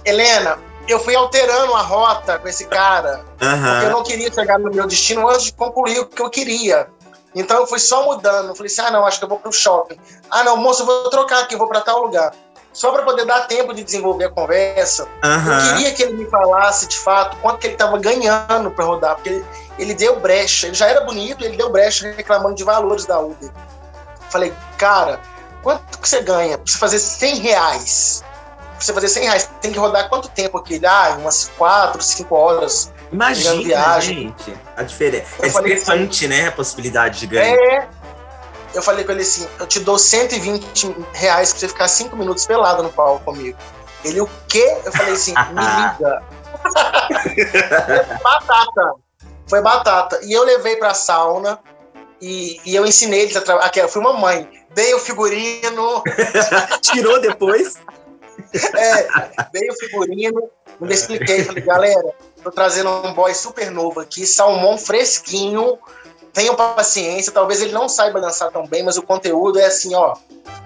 Helena, 0.06 0.58
eu 0.88 1.00
fui 1.00 1.15
alterando 1.15 1.74
a 1.76 1.82
rota 1.82 2.39
com 2.39 2.48
esse 2.48 2.65
cara, 2.65 3.24
porque 3.38 3.86
eu 3.86 3.92
não 3.92 4.04
queria 4.04 4.32
chegar 4.34 4.58
no 4.58 4.72
meu 4.72 4.88
destino 4.88 5.28
antes 5.30 5.46
de 5.46 5.54
concluir 5.54 6.00
o 6.00 6.06
que 6.08 6.22
eu 6.22 6.30
queria. 6.30 6.88
Então 7.36 7.58
eu 7.58 7.68
fui 7.68 7.80
só 7.80 8.04
mudando. 8.06 8.50
Eu 8.50 8.56
falei 8.56 8.72
assim: 8.72 8.82
ah, 8.82 8.92
não, 8.92 9.06
acho 9.06 9.20
que 9.20 9.26
eu 9.26 9.30
vou 9.30 9.39
pro 9.39 9.52
shopping. 9.52 10.00
Ah, 10.30 10.44
não, 10.44 10.58
moço, 10.58 10.82
eu 10.82 10.86
vou 10.86 11.10
trocar 11.10 11.42
aqui, 11.42 11.54
eu 11.54 11.60
vou 11.60 11.68
pra 11.68 11.82
tal 11.82 12.02
lugar. 12.02 12.34
Só 12.71 12.91
para 12.91 13.03
poder 13.03 13.25
dar 13.25 13.41
tempo 13.47 13.73
de 13.73 13.84
desenvolver 13.84 14.25
a 14.25 14.29
conversa, 14.29 15.03
eu 15.23 15.29
Aham. 15.29 15.73
queria 15.75 15.91
que 15.93 16.03
ele 16.03 16.13
me 16.13 16.25
falasse 16.29 16.88
de 16.88 16.97
fato 16.99 17.36
quanto 17.38 17.58
que 17.60 17.67
ele 17.67 17.73
estava 17.73 17.97
ganhando 17.97 18.69
para 18.71 18.86
rodar, 18.86 19.15
porque 19.15 19.29
ele, 19.29 19.45
ele 19.79 19.93
deu 19.95 20.19
brecha, 20.19 20.67
ele 20.67 20.75
já 20.75 20.88
era 20.88 21.01
bonito, 21.01 21.43
ele 21.43 21.58
deu 21.58 21.69
brecha 21.71 22.12
reclamando 22.15 22.55
de 22.55 22.63
valores 22.63 23.05
da 23.05 23.19
Uber. 23.19 23.49
Falei, 24.29 24.53
cara, 24.77 25.19
quanto 25.63 25.97
que 25.99 26.08
você 26.08 26.21
ganha 26.21 26.58
pra 26.58 26.71
você 26.71 26.77
fazer 26.77 26.99
100 26.99 27.36
reais? 27.39 28.23
Pra 28.75 28.86
você 28.86 28.93
fazer 28.93 29.08
100 29.10 29.23
reais, 29.23 29.49
tem 29.60 29.71
que 29.73 29.79
rodar 29.79 30.08
quanto 30.08 30.29
tempo 30.29 30.58
aqui? 30.58 30.79
Ah, 30.86 31.17
umas 31.19 31.51
4, 31.58 32.01
5 32.01 32.34
horas. 32.36 32.93
Imagina, 33.12 33.63
viagem. 33.63 34.34
gente. 34.38 34.55
A 34.77 34.84
diferença. 34.84 35.25
Eu 35.39 35.45
É 35.45 35.49
discrepante, 35.49 36.27
né? 36.27 36.47
A 36.47 36.51
possibilidade 36.51 37.19
de 37.19 37.27
ganhar. 37.27 37.55
É. 37.58 37.88
Eu 38.73 38.82
falei 38.82 39.03
com 39.03 39.12
ele 39.12 39.21
assim: 39.21 39.47
eu 39.60 39.67
te 39.67 39.79
dou 39.79 39.97
120 39.97 40.95
reais 41.13 41.51
pra 41.51 41.60
você 41.60 41.67
ficar 41.67 41.88
5 41.88 42.15
minutos 42.15 42.45
pelado 42.45 42.84
no 42.84 42.89
palco 42.91 43.25
comigo. 43.25 43.58
Ele, 44.03 44.21
o 44.21 44.29
quê? 44.47 44.77
Eu 44.86 44.91
falei 44.91 45.13
assim: 45.13 45.34
me 45.34 45.62
liga. 45.62 46.23
Foi 48.08 48.23
batata. 48.23 48.93
Foi 49.47 49.62
batata. 49.62 50.19
E 50.23 50.34
eu 50.34 50.43
levei 50.43 50.75
pra 50.75 50.93
sauna 50.93 51.60
e, 52.21 52.60
e 52.65 52.75
eu 52.75 52.86
ensinei 52.86 53.21
eles 53.21 53.36
a 53.36 53.41
trabalhar. 53.41 53.71
Eu 53.75 53.89
fui 53.89 54.01
uma 54.01 54.13
mãe. 54.13 54.47
Dei 54.73 54.93
o 54.93 54.99
figurino, 54.99 56.03
Tirou 56.82 57.19
depois? 57.19 57.75
É, 58.53 59.08
veio 59.51 59.71
o 59.71 59.75
figurino, 59.75 60.49
ainda 60.79 60.93
expliquei, 60.93 61.43
falei, 61.43 61.63
galera, 61.63 62.13
tô 62.41 62.49
trazendo 62.49 62.89
um 62.89 63.13
boy 63.13 63.34
super 63.34 63.69
novo 63.69 63.99
aqui, 63.99 64.25
salmão 64.25 64.77
fresquinho, 64.77 65.77
tenham 66.39 66.56
paciência, 66.56 67.34
talvez 67.34 67.62
ele 67.62 67.73
não 67.73 67.89
saiba 67.89 68.21
dançar 68.21 68.49
tão 68.49 68.65
bem, 68.65 68.82
mas 68.82 68.97
o 68.97 69.02
conteúdo 69.02 69.60
é 69.60 69.65
assim, 69.65 69.93
ó, 69.93 70.13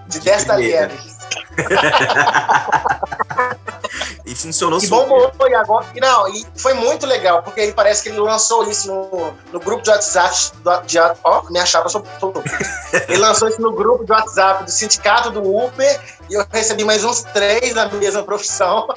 de 0.07 0.19
10 0.19 0.43
talheres. 0.45 1.17
e 4.23 4.35
funcionou 4.35 4.77
E 4.77 4.85
super. 4.85 5.07
bombou, 5.07 5.31
e 5.49 5.55
agora. 5.55 5.87
E 5.95 5.99
não, 5.99 6.27
e 6.29 6.45
foi 6.55 6.75
muito 6.75 7.07
legal, 7.07 7.41
porque 7.41 7.59
ele 7.59 7.73
parece 7.73 8.03
que 8.03 8.09
ele 8.09 8.19
lançou 8.19 8.69
isso 8.69 8.87
no, 8.87 9.33
no 9.51 9.59
grupo 9.59 9.81
de 9.81 9.89
WhatsApp. 9.89 10.51
do- 10.63 10.81
De, 10.81 10.99
ó, 11.23 11.41
minha 11.49 11.65
chapa 11.65 11.89
soltou. 11.89 12.33
Ele 13.09 13.17
lançou 13.17 13.47
isso 13.49 13.59
no 13.61 13.71
grupo 13.73 14.05
de 14.05 14.11
WhatsApp 14.11 14.63
do 14.65 14.71
sindicato 14.71 15.31
do 15.31 15.41
Uber, 15.41 15.99
e 16.29 16.35
eu 16.35 16.45
recebi 16.51 16.83
mais 16.83 17.03
uns 17.03 17.23
três 17.23 17.73
da 17.73 17.87
mesma 17.89 18.21
profissão. 18.23 18.87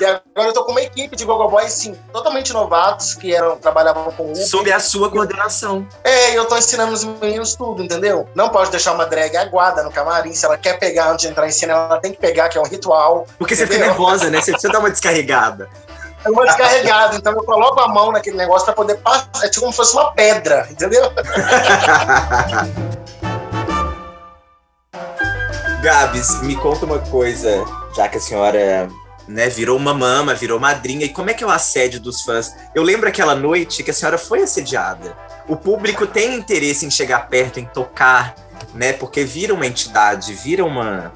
E 0.00 0.04
agora 0.04 0.48
eu 0.48 0.52
tô 0.54 0.64
com 0.64 0.72
uma 0.72 0.80
equipe 0.80 1.14
de 1.14 1.24
Gogo 1.24 1.48
Boys, 1.48 1.72
sim, 1.72 1.94
totalmente 2.12 2.50
novatos, 2.52 3.14
que 3.14 3.34
eram, 3.34 3.56
trabalhavam 3.58 4.10
com 4.12 4.30
Uber. 4.30 4.46
Sob 4.46 4.72
a 4.72 4.80
sua 4.80 5.10
coordenação. 5.10 5.86
É, 6.02 6.32
e 6.32 6.34
eu 6.34 6.46
tô 6.46 6.56
ensinando 6.56 6.92
os 6.92 7.04
meninos 7.04 7.54
tudo, 7.54 7.82
entendeu? 7.82 8.26
Não 8.34 8.48
pode 8.48 8.70
deixar 8.70 8.92
uma 8.92 9.04
drag 9.04 9.36
aguada 9.36 9.82
no 9.82 9.92
camarim. 9.92 10.32
Se 10.32 10.46
ela 10.46 10.56
quer 10.56 10.78
pegar 10.78 11.10
antes 11.10 11.26
de 11.26 11.28
entrar 11.30 11.46
em 11.46 11.50
cena, 11.50 11.74
ela 11.74 12.00
tem 12.00 12.10
que 12.10 12.18
pegar, 12.18 12.48
que 12.48 12.56
é 12.56 12.60
um 12.60 12.64
ritual. 12.64 13.26
Porque 13.38 13.54
você 13.54 13.64
fica 13.66 13.76
Entendeu? 13.76 13.94
nervosa, 13.94 14.30
né? 14.30 14.40
Você 14.40 14.52
precisa 14.52 14.72
dar 14.72 14.78
uma 14.78 14.90
descarregada. 14.90 15.68
É 16.24 16.30
uma 16.30 16.46
descarregada, 16.46 17.16
então 17.16 17.32
eu 17.34 17.42
coloco 17.42 17.78
a 17.80 17.88
mão 17.88 18.12
naquele 18.12 18.38
negócio 18.38 18.64
pra 18.64 18.74
poder 18.74 18.96
passar. 18.98 19.28
É 19.42 19.48
tipo 19.48 19.60
como 19.60 19.72
se 19.72 19.76
fosse 19.76 19.92
uma 19.92 20.12
pedra, 20.12 20.66
entendeu? 20.70 21.12
Gabs, 25.82 26.40
me 26.42 26.56
conta 26.56 26.86
uma 26.86 27.00
coisa, 27.00 27.64
já 27.94 28.08
que 28.08 28.16
a 28.16 28.20
senhora 28.20 28.88
né, 29.32 29.48
virou 29.48 29.76
uma 29.76 29.94
mama, 29.94 30.34
virou 30.34 30.60
madrinha, 30.60 31.06
e 31.06 31.08
como 31.08 31.30
é 31.30 31.34
que 31.34 31.42
é 31.42 31.46
o 31.46 31.50
assédio 31.50 31.98
dos 31.98 32.22
fãs? 32.22 32.54
Eu 32.74 32.82
lembro 32.82 33.08
aquela 33.08 33.34
noite 33.34 33.82
que 33.82 33.90
a 33.90 33.94
senhora 33.94 34.18
foi 34.18 34.42
assediada. 34.42 35.16
O 35.48 35.56
público 35.56 36.06
tem 36.06 36.34
interesse 36.34 36.86
em 36.86 36.90
chegar 36.90 37.28
perto, 37.28 37.58
em 37.58 37.64
tocar, 37.64 38.34
né? 38.74 38.92
Porque 38.92 39.24
vira 39.24 39.54
uma 39.54 39.66
entidade, 39.66 40.34
vira 40.34 40.64
uma. 40.64 41.12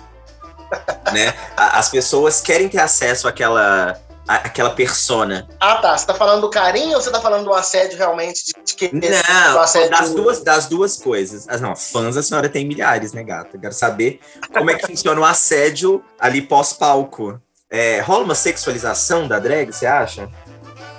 Né? 1.12 1.33
As 1.57 1.88
pessoas 1.88 2.40
querem 2.40 2.68
ter 2.68 2.81
acesso 2.81 3.29
àquela, 3.29 3.96
àquela 4.26 4.70
persona. 4.70 5.46
Ah, 5.61 5.76
tá. 5.76 5.96
Você 5.96 6.05
tá 6.05 6.14
falando 6.14 6.40
do 6.40 6.50
carinho 6.50 6.96
ou 6.96 7.00
você 7.00 7.12
tá 7.12 7.20
falando 7.20 7.44
do 7.44 7.55
assédio 7.55 7.96
realmente? 7.96 8.42
De, 8.64 8.74
que 8.74 8.90
Não, 8.92 9.61
assédio... 9.61 9.90
das 9.90 10.11
duas, 10.11 10.40
das 10.42 10.66
duas 10.66 10.96
coisas. 10.96 11.46
Ah, 11.48 11.59
não, 11.59 11.76
fãs 11.76 12.16
a 12.16 12.22
senhora 12.24 12.48
tem 12.48 12.66
milhares, 12.66 13.12
né, 13.12 13.22
gata? 13.22 13.50
Eu 13.57 13.61
quero 13.61 13.72
saber 13.72 14.18
como 14.52 14.68
é 14.68 14.74
que 14.74 14.88
funciona 14.88 15.20
o 15.20 15.24
assédio 15.24 16.02
ali 16.18 16.42
pós-palco. 16.42 17.40
É, 17.70 18.00
rola 18.00 18.24
uma 18.24 18.35
sexualização 18.35 19.26
da 19.26 19.38
drag, 19.38 19.72
você 19.72 19.87
acha? 19.87 20.29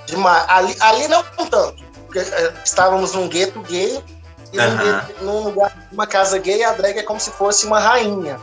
Demais. 0.05 0.45
Ali, 0.49 0.75
ali 0.79 1.07
não 1.07 1.23
tanto. 1.23 1.75
Porque 2.05 2.19
é, 2.19 2.53
estávamos 2.63 3.13
num 3.13 3.27
gueto 3.27 3.59
gay 3.61 4.03
e 4.53 4.57
num, 4.57 4.77
gueto- 4.77 5.23
num 5.23 5.39
lugar, 5.43 5.73
uma 5.91 6.05
casa 6.07 6.37
gay, 6.37 6.63
a 6.63 6.71
drag 6.73 6.97
é 6.99 7.03
como 7.03 7.19
se 7.19 7.31
fosse 7.31 7.65
uma 7.65 7.79
rainha. 7.79 8.39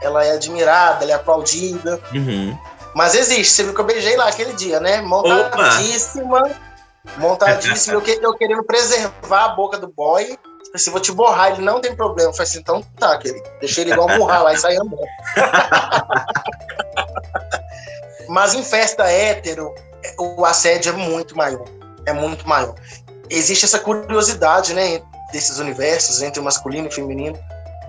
Ela 0.00 0.24
é 0.24 0.32
admirada, 0.32 1.04
ela 1.04 1.12
é 1.12 1.14
aplaudida. 1.14 2.00
Uhum. 2.12 2.56
Mas 2.94 3.14
existe, 3.14 3.54
você 3.54 3.62
viu 3.62 3.74
que 3.74 3.80
eu 3.80 3.84
beijei 3.84 4.16
lá 4.16 4.28
aquele 4.28 4.52
dia, 4.52 4.78
né? 4.80 5.00
Montadíssima. 5.00 6.50
Montadíssima. 7.16 7.94
eu, 7.94 8.00
que- 8.02 8.18
eu 8.20 8.34
querendo 8.34 8.62
preservar 8.64 9.44
a 9.44 9.48
boca 9.48 9.78
do 9.78 9.88
boy. 9.88 10.38
Falei 10.72 10.80
assim, 10.80 10.90
vou 10.90 11.00
te 11.00 11.12
borrar, 11.12 11.52
ele 11.52 11.60
não 11.60 11.82
tem 11.82 11.94
problema. 11.94 12.30
Eu 12.30 12.32
falei 12.32 12.48
assim, 12.48 12.60
então 12.60 12.82
tá, 12.98 13.18
querido. 13.18 13.46
Deixei 13.60 13.84
ele 13.84 13.92
igual 13.92 14.08
borrar 14.16 14.42
lá 14.42 14.54
e 14.54 14.56
sair 14.56 14.76
andando. 14.76 14.96
Mas 18.28 18.54
em 18.54 18.64
festa 18.64 19.04
hétero, 19.04 19.74
o 20.18 20.46
assédio 20.46 20.94
é 20.94 20.96
muito 20.96 21.36
maior. 21.36 21.62
É 22.06 22.14
muito 22.14 22.48
maior. 22.48 22.74
Existe 23.28 23.66
essa 23.66 23.78
curiosidade, 23.78 24.72
né? 24.72 25.02
Desses 25.30 25.58
universos, 25.58 26.22
entre 26.22 26.40
masculino 26.40 26.88
e 26.88 26.90
feminino. 26.90 27.38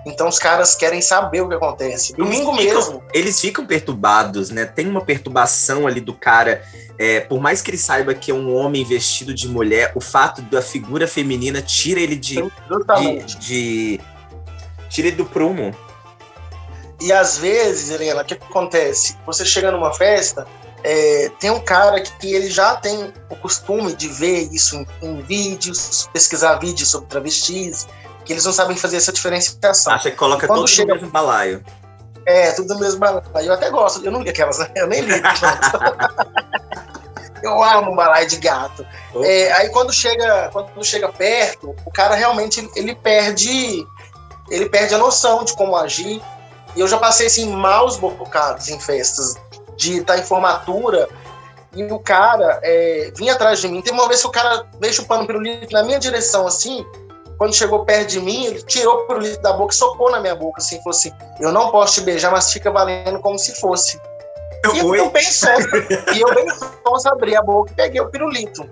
Então 0.06 0.28
os 0.28 0.38
caras 0.38 0.74
querem 0.74 1.00
saber 1.00 1.40
o 1.40 1.48
que 1.48 1.54
acontece. 1.54 2.12
Domingo 2.14 2.52
Eles 2.52 2.60
ficam- 2.64 2.74
mesmo. 2.76 3.02
Eles 3.12 3.40
ficam 3.40 3.66
perturbados, 3.66 4.50
né? 4.50 4.64
Tem 4.66 4.86
uma 4.86 5.00
perturbação 5.04 5.86
ali 5.86 6.00
do 6.00 6.12
cara. 6.14 6.62
é, 6.98 7.20
por 7.20 7.40
mais 7.40 7.60
que 7.60 7.70
ele 7.70 7.78
saiba 7.78 8.14
que 8.14 8.30
é 8.30 8.34
um 8.34 8.54
homem 8.54 8.84
vestido 8.84 9.34
de 9.34 9.48
mulher, 9.48 9.90
o 9.96 10.00
fato 10.00 10.40
da 10.42 10.62
figura 10.62 11.08
feminina 11.08 11.60
tira 11.62 11.98
ele 12.00 12.14
de. 12.16 12.36
de, 12.36 13.24
de- 13.38 14.00
tira 14.88 15.08
ele 15.08 15.16
do 15.16 15.24
prumo. 15.24 15.74
E 17.00 17.12
às 17.12 17.36
vezes, 17.38 17.90
Helena, 17.90 18.22
o 18.22 18.24
que 18.24 18.34
acontece? 18.34 19.16
Você 19.26 19.44
chega 19.44 19.70
numa 19.72 19.92
festa, 19.92 20.46
é, 20.84 21.30
tem 21.40 21.50
um 21.50 21.60
cara 21.60 22.00
que, 22.00 22.12
que 22.18 22.32
ele 22.32 22.48
já 22.48 22.76
tem 22.76 23.12
o 23.28 23.36
costume 23.36 23.94
de 23.94 24.06
ver 24.08 24.48
isso 24.52 24.76
em, 24.76 24.86
em 25.08 25.20
vídeos, 25.22 26.08
pesquisar 26.12 26.54
vídeos 26.60 26.88
sobre 26.90 27.08
travestis, 27.08 27.88
que 28.24 28.32
eles 28.32 28.44
não 28.44 28.52
sabem 28.52 28.76
fazer 28.76 28.96
essa 28.96 29.12
diferenciação. 29.12 29.92
Acha 29.92 30.10
que 30.10 30.16
coloca 30.16 30.46
todo 30.46 30.66
chega- 30.66 30.94
no 30.94 31.00
mesmo 31.00 31.10
balaio. 31.10 31.64
É, 32.26 32.52
tudo 32.52 32.74
no 32.74 32.80
mesmo 32.80 33.00
balaio. 33.00 33.22
Eu 33.42 33.52
até 33.52 33.70
gosto, 33.70 34.04
eu 34.04 34.10
não 34.10 34.22
li 34.22 34.30
aquelas, 34.30 34.58
né? 34.58 34.70
Eu 34.74 34.86
nem 34.86 35.02
li. 35.02 35.12
eu 37.42 37.62
amo 37.62 37.92
um 37.92 37.96
balaio 37.96 38.26
de 38.26 38.36
gato. 38.36 38.86
É, 39.22 39.52
aí 39.52 39.68
quando 39.68 39.92
chega, 39.92 40.48
quando 40.50 40.84
chega 40.84 41.08
perto, 41.10 41.74
o 41.84 41.90
cara 41.90 42.14
realmente 42.14 42.60
ele, 42.60 42.70
ele 42.74 42.94
perde 42.94 43.86
ele 44.50 44.68
perde 44.68 44.94
a 44.94 44.98
noção 44.98 45.44
de 45.44 45.54
como 45.54 45.76
agir. 45.76 46.22
E 46.74 46.80
eu 46.80 46.88
já 46.88 46.98
passei 46.98 47.26
assim 47.26 47.48
maus 47.50 47.96
bocados 47.96 48.68
em 48.68 48.80
festas 48.80 49.34
de 49.76 49.98
estar 49.98 50.18
em 50.18 50.22
formatura 50.22 51.08
e 51.74 51.84
o 51.84 51.98
cara 51.98 52.60
é, 52.62 53.12
vinha 53.16 53.34
atrás 53.34 53.60
de 53.60 53.68
mim. 53.68 53.80
Tem 53.80 53.92
uma 53.92 54.08
vez 54.08 54.20
que 54.20 54.26
o 54.26 54.30
cara 54.30 54.66
veio 54.80 54.92
chupando 54.92 55.26
pirulito 55.26 55.72
na 55.72 55.82
minha 55.82 55.98
direção 55.98 56.46
assim. 56.46 56.84
Quando 57.44 57.54
chegou 57.56 57.84
perto 57.84 58.08
de 58.08 58.20
mim, 58.20 58.46
ele 58.46 58.62
tirou 58.62 59.00
o 59.00 59.06
pirulito 59.06 59.42
da 59.42 59.52
boca 59.52 59.74
e 59.74 59.76
socou 59.76 60.10
na 60.10 60.18
minha 60.18 60.34
boca, 60.34 60.62
assim, 60.62 60.78
falou 60.78 60.92
assim: 60.92 61.12
Eu 61.38 61.52
não 61.52 61.70
posso 61.70 61.96
te 61.96 62.00
beijar, 62.00 62.32
mas 62.32 62.50
fica 62.50 62.70
valendo 62.70 63.20
como 63.20 63.38
se 63.38 63.54
fosse. 63.60 64.00
E 64.72 64.78
eu, 64.78 64.94
eu 64.94 65.10
bem 65.10 65.22
e 66.14 66.20
eu 66.22 66.34
bem 66.34 66.46
sonsa 66.48 67.10
abri 67.10 67.36
a 67.36 67.42
boca 67.42 67.70
e 67.70 67.74
peguei 67.74 68.00
o 68.00 68.08
pirulito. 68.08 68.66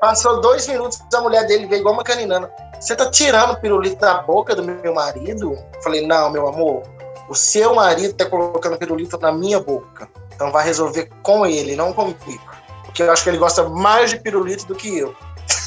Passou 0.00 0.40
dois 0.40 0.66
minutos, 0.66 0.98
a 1.12 1.20
mulher 1.20 1.46
dele 1.46 1.66
veio 1.66 1.80
igual 1.80 1.92
uma 1.92 2.02
caninana. 2.02 2.50
Você 2.80 2.96
tá 2.96 3.10
tirando 3.10 3.52
o 3.52 3.60
pirulito 3.60 4.00
da 4.00 4.22
boca 4.22 4.56
do 4.56 4.64
meu 4.64 4.94
marido? 4.94 5.52
Eu 5.52 5.82
falei, 5.82 6.06
não, 6.06 6.30
meu 6.30 6.48
amor, 6.48 6.84
o 7.28 7.34
seu 7.34 7.74
marido 7.74 8.14
tá 8.14 8.24
colocando 8.24 8.78
pirulito 8.78 9.18
na 9.18 9.32
minha 9.32 9.60
boca. 9.60 10.08
Então 10.34 10.50
vai 10.50 10.64
resolver 10.64 11.10
com 11.22 11.44
ele, 11.44 11.76
não 11.76 11.92
comigo. 11.92 12.40
Porque 12.86 13.02
eu 13.02 13.12
acho 13.12 13.22
que 13.22 13.28
ele 13.28 13.36
gosta 13.36 13.68
mais 13.68 14.08
de 14.08 14.18
pirulito 14.18 14.64
do 14.64 14.74
que 14.74 14.96
eu. 14.96 15.14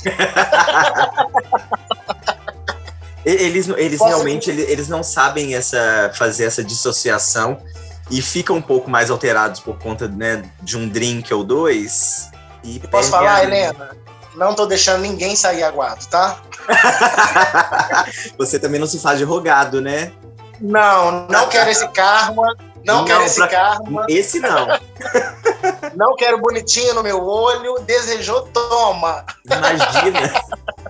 Eles, 3.26 3.68
eles 3.70 4.00
Posso- 4.00 4.10
realmente 4.10 4.50
eles, 4.50 4.68
eles 4.70 4.88
não 4.88 5.04
sabem 5.04 5.54
essa, 5.56 6.12
fazer 6.16 6.46
essa 6.46 6.64
dissociação 6.64 7.58
e 8.10 8.22
ficam 8.22 8.56
um 8.58 8.62
pouco 8.62 8.90
mais 8.90 9.10
alterados 9.12 9.60
por 9.60 9.78
conta 9.78 10.08
né, 10.08 10.44
de 10.62 10.78
um 10.78 10.88
drink 10.90 11.32
ou 11.34 11.44
dois. 11.44 12.30
E 12.64 12.80
Posso 12.80 13.10
falar, 13.12 13.36
a- 13.36 13.44
Helena? 13.44 13.92
Não 14.36 14.56
tô 14.56 14.66
deixando 14.66 15.02
ninguém 15.02 15.36
sair 15.36 15.62
aguado, 15.64 16.06
tá? 16.08 16.38
Você 18.38 18.58
também 18.60 18.80
não 18.80 18.88
se 18.88 19.00
faz 19.00 19.18
de 19.20 19.24
rogado, 19.26 19.82
né? 19.82 20.12
Não, 20.60 21.28
não 21.28 21.48
quero 21.50 21.70
esse 21.70 21.88
karma. 21.90 22.56
Não, 22.86 23.00
Não, 23.00 23.06
quero 23.06 23.24
esse 23.24 23.36
pra- 23.38 23.48
karma. 23.48 24.06
Esse 24.10 24.40
não. 24.40 24.68
Não 25.96 26.16
quero 26.16 26.40
bonitinho 26.40 26.94
no 26.96 27.04
meu 27.04 27.24
olho. 27.24 27.76
Desejou, 27.86 28.42
toma. 28.48 29.24
Imagina. 29.46 30.32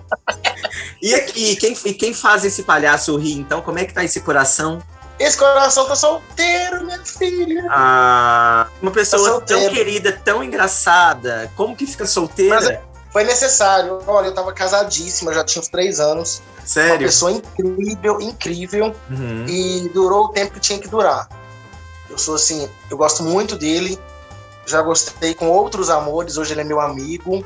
E 1.02 1.16
aqui, 1.16 1.56
quem, 1.56 1.74
quem 1.74 2.14
faz 2.14 2.46
esse 2.46 2.64
palhaço 2.64 3.18
rir, 3.18 3.34
então? 3.34 3.62
Como 3.62 3.80
é 3.80 3.86
que 3.86 3.94
tá 3.94 4.04
esse 4.04 4.22
coração? 4.22 4.82
Esse 5.18 5.38
coração 5.38 5.86
tá 5.88 5.96
solteiro, 5.96 6.84
minha 6.84 7.04
filha. 7.06 7.66
Ah, 7.70 8.68
uma 8.82 8.92
pessoa 8.92 9.40
Tá 9.42 9.48
tão 9.48 9.70
querida, 9.70 10.12
tão 10.12 10.44
engraçada, 10.44 11.52
como 11.56 11.76
que 11.76 11.86
fica 11.86 12.06
solteira? 12.08 12.56
Mas 12.60 12.80
Foi 13.12 13.24
necessário. 13.24 14.00
Olha, 14.08 14.28
eu 14.28 14.34
tava 14.34 14.52
casadíssima, 14.52 15.34
já 15.34 15.44
tinha 15.44 15.62
uns 15.62 15.68
três 15.68 16.00
anos. 16.00 16.42
Uma 16.58 16.66
Sério? 16.66 17.08
pessoa 17.08 17.32
incrível, 17.32 18.22
incrível. 18.22 18.96
Uhum. 19.10 19.46
E 19.48 19.90
durou 19.94 20.26
o 20.26 20.30
tempo 20.30 20.54
que 20.54 20.60
tinha 20.60 20.80
que 20.80 20.88
durar. 20.88 21.28
Eu 22.10 22.18
sou 22.18 22.36
assim, 22.36 22.68
eu 22.90 22.98
gosto 22.98 23.24
muito 23.24 23.56
dele. 23.56 24.00
Já 24.66 24.82
gostei 24.82 25.34
com 25.34 25.50
outros 25.50 25.90
amores, 25.90 26.38
hoje 26.38 26.54
ele 26.54 26.62
é 26.62 26.64
meu 26.64 26.80
amigo. 26.80 27.46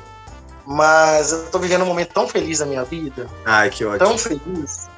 Mas 0.65 1.31
eu 1.31 1.45
tô 1.51 1.59
vivendo 1.59 1.83
um 1.83 1.87
momento 1.87 2.13
tão 2.13 2.27
feliz 2.27 2.59
da 2.59 2.65
minha 2.65 2.83
vida. 2.83 3.27
Ai, 3.45 3.69
que 3.69 3.85
ótimo. 3.85 3.99
Tão 3.99 4.17
feliz. 4.17 4.89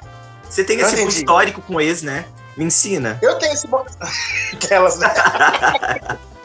Você 0.48 0.64
tem 0.64 0.80
esse 0.80 0.94
entendi. 0.94 1.18
histórico 1.18 1.60
com 1.60 1.80
ex, 1.80 2.02
né? 2.02 2.24
Me 2.56 2.64
ensina. 2.64 3.18
Eu 3.20 3.38
tenho 3.38 3.52
esse. 3.52 3.68
Aquelas, 4.54 4.98
né? 5.00 5.08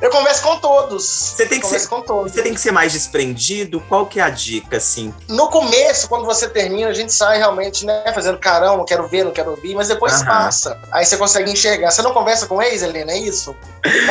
Eu 0.00 0.10
converso 0.10 0.42
com 0.42 0.58
todos. 0.58 1.04
Você 1.36 1.46
tem 1.46 1.60
que 1.60 1.66
ser- 1.66 1.86
com 1.88 2.00
todos. 2.02 2.32
Você 2.32 2.42
tem 2.42 2.54
que 2.54 2.60
ser 2.60 2.72
mais 2.72 2.92
desprendido? 2.92 3.80
Qual 3.88 4.06
que 4.06 4.18
é 4.20 4.22
a 4.22 4.30
dica, 4.30 4.76
assim? 4.78 5.14
No 5.28 5.48
começo, 5.48 6.08
quando 6.08 6.24
você 6.24 6.48
termina, 6.48 6.90
a 6.90 6.94
gente 6.94 7.12
sai 7.12 7.38
realmente, 7.38 7.84
né, 7.86 8.04
fazendo 8.14 8.38
carão, 8.38 8.76
não 8.76 8.84
quero 8.84 9.06
ver, 9.08 9.24
não 9.24 9.30
quero 9.32 9.50
ouvir, 9.50 9.74
mas 9.74 9.88
depois 9.88 10.14
Aham. 10.14 10.24
passa. 10.26 10.78
Aí 10.92 11.04
você 11.04 11.16
consegue 11.16 11.50
enxergar. 11.50 11.90
Você 11.90 12.02
não 12.02 12.12
conversa 12.12 12.46
com 12.46 12.60
ex, 12.62 12.82
Helena, 12.82 13.12
é 13.12 13.18
isso? 13.18 13.54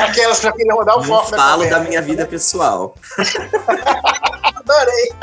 Aquelas 0.03 0.39
pra 0.39 0.51
querer 0.51 0.73
mudar 0.73 0.95
o 0.95 0.99
Não 0.99 1.05
foco 1.05 1.29
falo 1.29 1.63
conversa. 1.63 1.79
da 1.79 1.84
minha 1.88 2.01
vida 2.01 2.25
pessoal. 2.25 2.95
Adorei. 4.55 5.13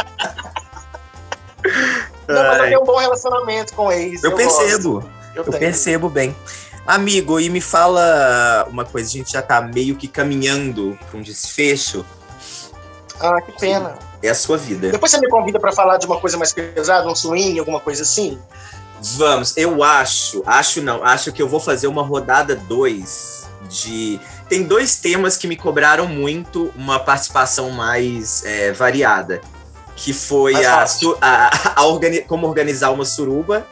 Não, 2.28 2.42
mas 2.42 2.58
eu 2.58 2.64
tenho 2.64 2.82
um 2.82 2.84
bom 2.84 2.96
relacionamento 2.98 3.72
com 3.74 3.90
ex. 3.92 4.22
Eu 4.22 4.32
gosto. 4.32 4.58
percebo. 4.58 5.04
Eu, 5.34 5.42
Eu 5.42 5.44
tenho. 5.44 5.58
percebo 5.58 6.08
bem. 6.08 6.34
Amigo, 6.86 7.40
e 7.40 7.50
me 7.50 7.60
fala 7.60 8.66
uma 8.70 8.84
coisa, 8.84 9.08
a 9.08 9.12
gente 9.12 9.32
já 9.32 9.42
tá 9.42 9.60
meio 9.60 9.96
que 9.96 10.06
caminhando 10.06 10.96
para 11.10 11.18
um 11.18 11.22
desfecho. 11.22 12.04
Ah, 13.20 13.40
que 13.40 13.52
pena. 13.58 13.98
É 14.22 14.28
a 14.28 14.34
sua 14.34 14.56
vida. 14.56 14.90
Depois 14.90 15.10
você 15.10 15.18
me 15.18 15.28
convida 15.28 15.58
pra 15.58 15.72
falar 15.72 15.96
de 15.98 16.06
uma 16.06 16.18
coisa 16.20 16.36
mais 16.36 16.52
pesada, 16.52 17.08
um 17.08 17.14
swing, 17.14 17.58
alguma 17.58 17.80
coisa 17.80 18.02
assim? 18.02 18.38
Vamos, 19.16 19.56
eu 19.56 19.82
acho, 19.82 20.42
acho 20.46 20.80
não, 20.80 21.04
acho 21.04 21.30
que 21.32 21.42
eu 21.42 21.48
vou 21.48 21.60
fazer 21.60 21.86
uma 21.86 22.02
rodada 22.02 22.54
2 22.56 23.46
de. 23.68 24.18
Tem 24.48 24.62
dois 24.62 24.96
temas 24.96 25.36
que 25.36 25.46
me 25.46 25.56
cobraram 25.56 26.06
muito 26.06 26.72
uma 26.76 26.98
participação 27.00 27.70
mais 27.70 28.44
é, 28.44 28.72
variada. 28.72 29.40
Que 29.96 30.12
foi 30.12 30.52
Mais 30.52 30.66
a, 30.66 30.86
su- 30.86 31.16
a- 31.20 31.72
a 31.76 31.84
organi- 31.84 32.22
como 32.22 32.46
organizar 32.46 32.90
uma 32.90 33.04
suruba. 33.04 33.66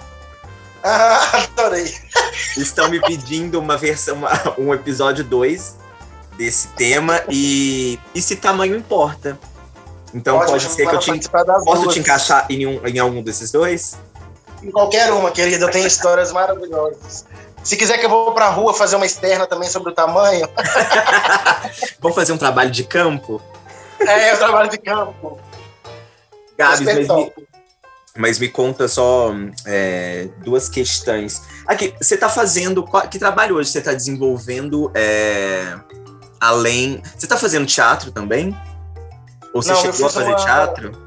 Ah, 0.85 1.31
adorei. 1.57 1.95
Estão 2.59 2.91
me 2.91 3.01
pedindo 3.01 3.59
uma 3.59 3.77
versão, 3.77 4.19
um 4.59 4.75
episódio 4.75 5.25
2 5.25 5.77
desse 6.37 6.69
tema 6.69 7.23
e, 7.31 7.99
e 8.15 8.21
se 8.21 8.37
tamanho 8.37 8.77
importa. 8.77 9.39
Então 10.13 10.39
pode, 10.39 10.63
chamar 10.63 10.75
ser 10.75 10.89
que 10.89 10.95
eu 10.95 10.99
te, 10.99 11.29
posso 11.29 11.83
duas. 11.83 11.95
te 11.95 12.01
encaixar 12.01 12.47
em, 12.51 12.67
um- 12.67 12.87
em 12.87 12.99
algum 12.99 13.23
desses 13.23 13.51
dois? 13.51 13.97
Em 14.63 14.71
qualquer 14.71 15.11
uma, 15.13 15.31
querida. 15.31 15.65
Eu 15.65 15.71
tenho 15.71 15.87
histórias 15.87 16.33
maravilhosas. 16.33 17.25
Se 17.65 17.77
quiser 17.77 17.97
que 17.99 18.05
eu 18.05 18.11
vou 18.11 18.33
pra 18.33 18.49
rua 18.51 18.75
fazer 18.75 18.97
uma 18.97 19.07
externa 19.07 19.47
também 19.47 19.69
sobre 19.71 19.91
o 19.91 19.95
tamanho, 19.95 20.47
Vamos 21.99 22.15
fazer 22.15 22.33
um 22.33 22.39
trabalho 22.39 22.71
de 22.71 22.85
campo? 22.85 23.41
é, 24.01 24.33
eu 24.33 24.39
trabalho 24.39 24.69
de 24.71 24.79
campo. 24.79 25.41
Gabs, 26.59 26.81
mas 26.83 27.09
me. 27.09 27.33
Mas 28.17 28.39
me 28.39 28.49
conta 28.49 28.87
só 28.87 29.33
é, 29.67 30.29
duas 30.45 30.69
questões. 30.69 31.43
Aqui, 31.67 31.95
você 32.01 32.15
está 32.15 32.29
fazendo. 32.29 32.85
Que 33.11 33.19
trabalho 33.19 33.57
hoje 33.57 33.71
você 33.71 33.79
está 33.79 33.93
desenvolvendo 33.93 34.91
é, 34.95 35.75
além. 36.41 37.03
Você 37.17 37.27
está 37.27 37.37
fazendo 37.37 37.67
teatro 37.67 38.13
também? 38.13 38.57
Ou 39.53 39.61
você 39.63 39.73
Não, 39.73 39.81
chegou 39.81 40.07
a 40.07 40.11
fazer 40.11 40.29
uma- 40.29 40.37
teatro? 40.37 41.05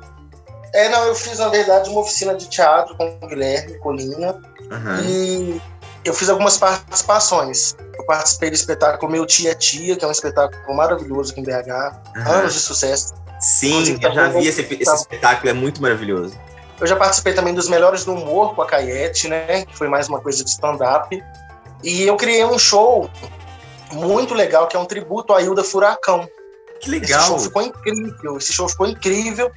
É, 0.73 0.89
não, 0.89 1.05
eu 1.05 1.15
fiz, 1.15 1.39
na 1.39 1.47
verdade, 1.47 1.89
uma 1.89 2.01
oficina 2.01 2.35
de 2.35 2.49
teatro 2.49 2.95
com 2.97 3.17
o 3.21 3.27
Guilherme 3.27 3.79
Colina 3.79 4.37
Aham. 4.69 5.01
e 5.05 5.61
eu 6.03 6.13
fiz 6.13 6.29
algumas 6.29 6.57
participações. 6.57 7.73
Eu 7.97 8.05
participei 8.05 8.49
do 8.49 8.53
espetáculo 8.55 9.09
Meu 9.11 9.25
Tia 9.25 9.55
Tia, 9.55 9.95
que 9.95 10.03
é 10.03 10.07
um 10.07 10.11
espetáculo 10.11 10.75
maravilhoso 10.75 11.31
aqui 11.31 11.39
em 11.39 11.43
BH, 11.43 11.69
aham. 12.17 12.31
anos 12.31 12.53
de 12.53 12.59
sucesso. 12.59 13.13
Sim, 13.39 13.69
Inclusive, 13.69 13.99
tá 14.01 14.07
eu 14.09 14.13
já 14.13 14.27
vi 14.29 14.47
esse, 14.47 14.61
esse 14.61 14.77
tá. 14.85 14.95
espetáculo, 14.95 15.49
é 15.49 15.53
muito 15.53 15.81
maravilhoso. 15.81 16.37
Eu 16.79 16.85
já 16.85 16.95
participei 16.95 17.33
também 17.33 17.53
dos 17.53 17.67
Melhores 17.67 18.05
do 18.05 18.13
Humor 18.13 18.53
com 18.53 18.61
a 18.61 18.67
Caiete, 18.67 19.27
né? 19.27 19.65
Que 19.65 19.75
foi 19.75 19.87
mais 19.87 20.07
uma 20.07 20.21
coisa 20.21 20.43
de 20.43 20.49
stand-up. 20.49 21.23
E 21.83 22.03
eu 22.03 22.15
criei 22.15 22.45
um 22.45 22.59
show 22.59 23.09
muito 23.91 24.33
legal, 24.33 24.67
que 24.67 24.75
é 24.75 24.79
um 24.79 24.85
tributo 24.85 25.33
à 25.33 25.41
Hilda 25.41 25.63
Furacão. 25.63 26.27
Que 26.79 26.89
Esse 26.89 26.89
legal. 26.89 27.27
show 27.27 27.39
ficou 27.39 27.61
incrível. 27.63 28.37
Esse 28.37 28.53
show 28.53 28.69
ficou 28.69 28.85
incrível. 28.85 29.51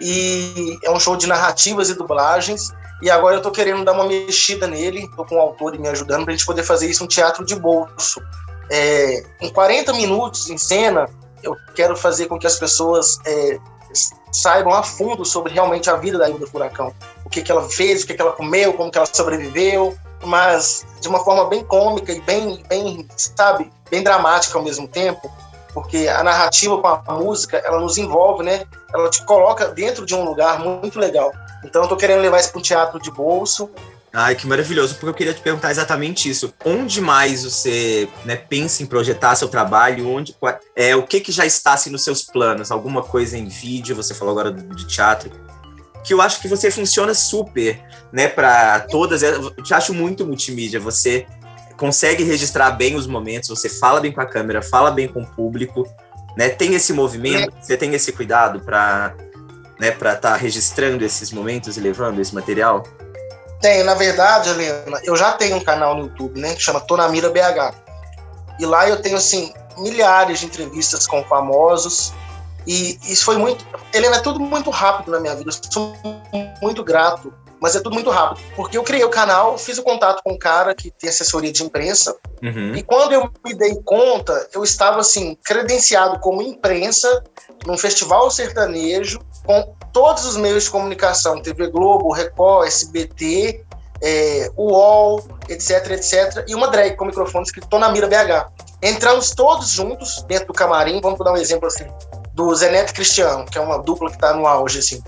E 0.00 0.78
é 0.84 0.90
um 0.90 1.00
show 1.00 1.16
de 1.16 1.26
narrativas 1.26 1.90
e 1.90 1.94
dublagens. 1.94 2.70
E 3.02 3.10
agora 3.10 3.36
eu 3.36 3.42
tô 3.42 3.50
querendo 3.50 3.84
dar 3.84 3.92
uma 3.92 4.06
mexida 4.06 4.66
nele. 4.66 5.08
Tô 5.16 5.24
com 5.24 5.36
o 5.36 5.40
autor 5.40 5.76
me 5.76 5.88
ajudando 5.88 6.24
pra 6.24 6.32
gente 6.32 6.46
poder 6.46 6.62
fazer 6.62 6.88
isso 6.88 7.02
um 7.02 7.08
teatro 7.08 7.44
de 7.44 7.56
bolso. 7.56 8.22
É, 8.70 9.24
em 9.40 9.50
40 9.50 9.92
minutos 9.94 10.48
em 10.48 10.56
cena, 10.56 11.08
eu 11.42 11.56
quero 11.74 11.96
fazer 11.96 12.26
com 12.26 12.38
que 12.38 12.46
as 12.46 12.58
pessoas 12.58 13.18
é, 13.26 13.58
saibam 14.32 14.72
a 14.72 14.82
fundo 14.82 15.24
sobre 15.24 15.52
realmente 15.52 15.90
a 15.90 15.96
vida 15.96 16.18
da 16.18 16.28
Hilda 16.28 16.46
Furacão. 16.46 16.94
O 17.24 17.30
que, 17.30 17.42
que 17.42 17.50
ela 17.50 17.68
fez, 17.68 18.02
o 18.02 18.06
que, 18.06 18.14
que 18.14 18.22
ela 18.22 18.32
comeu, 18.32 18.72
como 18.74 18.90
que 18.90 18.98
ela 18.98 19.06
sobreviveu. 19.06 19.96
Mas 20.22 20.84
de 21.00 21.08
uma 21.08 21.24
forma 21.24 21.46
bem 21.46 21.64
cômica 21.64 22.12
e 22.12 22.20
bem, 22.20 22.62
bem, 22.68 23.08
sabe, 23.16 23.72
bem 23.90 24.02
dramática 24.02 24.58
ao 24.58 24.64
mesmo 24.64 24.86
tempo 24.86 25.30
porque 25.72 26.08
a 26.08 26.22
narrativa 26.22 26.78
com 26.78 26.88
a 26.88 27.14
música, 27.14 27.58
ela 27.58 27.80
nos 27.80 27.96
envolve, 27.98 28.42
né? 28.42 28.64
Ela 28.92 29.08
te 29.08 29.24
coloca 29.24 29.68
dentro 29.68 30.04
de 30.04 30.14
um 30.14 30.24
lugar 30.24 30.60
muito 30.60 30.98
legal. 30.98 31.32
Então 31.64 31.82
eu 31.82 31.88
tô 31.88 31.96
querendo 31.96 32.20
levar 32.20 32.40
isso 32.40 32.50
para 32.50 32.58
um 32.58 32.62
teatro 32.62 33.00
de 33.00 33.10
bolso. 33.10 33.70
Ai, 34.12 34.34
que 34.34 34.44
maravilhoso, 34.46 34.94
porque 34.94 35.08
eu 35.08 35.14
queria 35.14 35.32
te 35.34 35.40
perguntar 35.40 35.70
exatamente 35.70 36.28
isso. 36.28 36.52
Onde 36.64 37.00
mais 37.00 37.44
você 37.44 38.08
né, 38.24 38.34
pensa 38.34 38.82
em 38.82 38.86
projetar 38.86 39.36
seu 39.36 39.46
trabalho? 39.46 40.08
Onde, 40.08 40.34
é, 40.74 40.96
o 40.96 41.04
que, 41.04 41.20
que 41.20 41.30
já 41.30 41.46
está 41.46 41.74
assim, 41.74 41.90
nos 41.90 42.02
seus 42.02 42.22
planos? 42.22 42.72
Alguma 42.72 43.02
coisa 43.02 43.38
em 43.38 43.46
vídeo? 43.46 43.94
Você 43.94 44.12
falou 44.12 44.32
agora 44.32 44.50
do- 44.50 44.74
de 44.74 44.84
teatro. 44.86 45.30
Que 46.04 46.12
eu 46.12 46.20
acho 46.20 46.40
que 46.40 46.48
você 46.48 46.72
funciona 46.72 47.14
super, 47.14 47.80
né, 48.12 48.26
para 48.26 48.80
todas. 48.80 49.22
Eu 49.22 49.50
te 49.62 49.72
acho 49.74 49.94
muito 49.94 50.26
multimídia. 50.26 50.80
Você 50.80 51.24
consegue 51.76 52.24
registrar 52.24 52.72
bem 52.72 52.96
os 52.96 53.06
momentos, 53.06 53.48
você 53.48 53.68
fala 53.68 54.00
bem 54.00 54.10
com 54.10 54.20
a 54.20 54.26
câmera, 54.26 54.60
fala 54.60 54.90
bem 54.90 55.06
com 55.06 55.22
o 55.22 55.26
público, 55.26 55.86
né? 56.36 56.48
Tem 56.48 56.74
esse 56.74 56.92
movimento, 56.92 57.52
você 57.60 57.76
tem 57.76 57.94
esse 57.94 58.12
cuidado 58.12 58.60
para 58.60 59.14
né, 59.78 59.90
para 59.90 60.12
estar 60.12 60.36
registrando 60.36 61.02
esses 61.02 61.32
momentos 61.32 61.78
e 61.78 61.80
levando 61.80 62.20
esse 62.20 62.34
material? 62.34 62.82
Tenho, 63.60 63.84
na 63.84 63.94
verdade, 63.94 64.48
Helena, 64.50 65.00
eu 65.04 65.16
já 65.16 65.32
tenho 65.32 65.56
um 65.56 65.64
canal 65.64 65.94
no 65.94 66.04
YouTube, 66.04 66.40
né? 66.40 66.54
Que 66.54 66.62
chama 66.62 66.80
Tô 66.80 66.96
na 66.96 67.08
Mira 67.08 67.28
BH. 67.28 67.74
E 68.58 68.66
lá 68.66 68.88
eu 68.88 69.00
tenho, 69.00 69.16
assim, 69.16 69.52
milhares 69.76 70.40
de 70.40 70.46
entrevistas 70.46 71.06
com 71.06 71.22
famosos. 71.24 72.12
E 72.66 72.98
isso 73.04 73.24
foi 73.24 73.36
muito. 73.36 73.66
Helena, 73.92 74.16
é 74.16 74.20
tudo 74.20 74.40
muito 74.40 74.70
rápido 74.70 75.10
na 75.10 75.20
minha 75.20 75.34
vida. 75.34 75.50
Eu 75.50 75.72
sou 75.72 75.94
muito 76.62 76.82
grato, 76.84 77.32
mas 77.60 77.76
é 77.76 77.80
tudo 77.80 77.94
muito 77.94 78.10
rápido. 78.10 78.40
Porque 78.56 78.78
eu 78.78 78.82
criei 78.82 79.04
o 79.04 79.10
canal, 79.10 79.58
fiz 79.58 79.78
o 79.78 79.82
contato 79.82 80.22
com 80.22 80.32
um 80.32 80.38
cara 80.38 80.74
que 80.74 80.90
tem 80.90 81.10
assessoria 81.10 81.52
de 81.52 81.62
imprensa. 81.62 82.16
Uhum. 82.42 82.74
E 82.74 82.82
quando 82.82 83.12
eu 83.12 83.30
me 83.44 83.54
dei 83.54 83.74
conta, 83.84 84.48
eu 84.52 84.64
estava 84.64 85.00
assim, 85.00 85.36
credenciado 85.44 86.18
como 86.20 86.40
imprensa 86.40 87.22
num 87.66 87.76
festival 87.76 88.30
sertanejo 88.30 89.20
com 89.44 89.74
todos 89.92 90.24
os 90.24 90.36
meios 90.36 90.64
de 90.64 90.70
comunicação, 90.70 91.40
TV 91.40 91.68
Globo, 91.68 92.12
Record, 92.12 92.66
SBT, 92.66 93.64
é, 94.02 94.50
UOL, 94.56 95.22
etc, 95.48 95.90
etc, 95.90 96.44
e 96.48 96.54
uma 96.54 96.68
drag 96.68 96.96
com 96.96 97.04
microfone 97.04 97.44
escrito 97.44 97.78
na 97.78 97.90
Mira 97.90 98.06
BH. 98.06 98.50
Entramos 98.82 99.30
todos 99.30 99.70
juntos 99.70 100.22
dentro 100.22 100.48
do 100.48 100.52
camarim, 100.54 101.00
vamos 101.00 101.18
dar 101.18 101.32
um 101.32 101.36
exemplo 101.36 101.66
assim, 101.66 101.86
do 102.32 102.54
Zé 102.54 102.70
Neto 102.70 102.90
e 102.90 102.94
Cristiano, 102.94 103.44
que 103.44 103.58
é 103.58 103.60
uma 103.60 103.78
dupla 103.78 104.08
que 104.08 104.16
está 104.16 104.32
no 104.32 104.46
auge, 104.46 104.78
assim. 104.78 105.02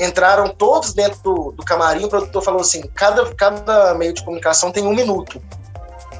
Entraram 0.00 0.48
todos 0.48 0.94
dentro 0.94 1.20
do, 1.22 1.52
do 1.52 1.64
camarim, 1.64 2.04
o 2.04 2.08
produtor 2.08 2.42
falou 2.42 2.60
assim, 2.60 2.82
cada, 2.94 3.32
cada 3.34 3.94
meio 3.94 4.12
de 4.12 4.24
comunicação 4.24 4.72
tem 4.72 4.84
um 4.86 4.94
minuto 4.94 5.40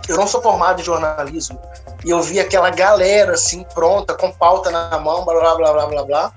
eu 0.09 0.17
não 0.17 0.27
sou 0.27 0.43
formado 0.43 0.81
em 0.81 0.85
jornalismo 0.85 1.59
e 2.05 2.11
eu 2.11 2.21
vi 2.21 2.39
aquela 2.39 2.71
galera 2.71 3.33
assim 3.33 3.65
pronta 3.75 4.15
com 4.15 4.31
pauta 4.31 4.71
na 4.71 4.99
mão, 4.99 5.25
blá 5.25 5.35
blá 5.35 5.55
blá 5.55 5.73
blá 5.73 5.87
blá 5.87 6.05
blá. 6.05 6.33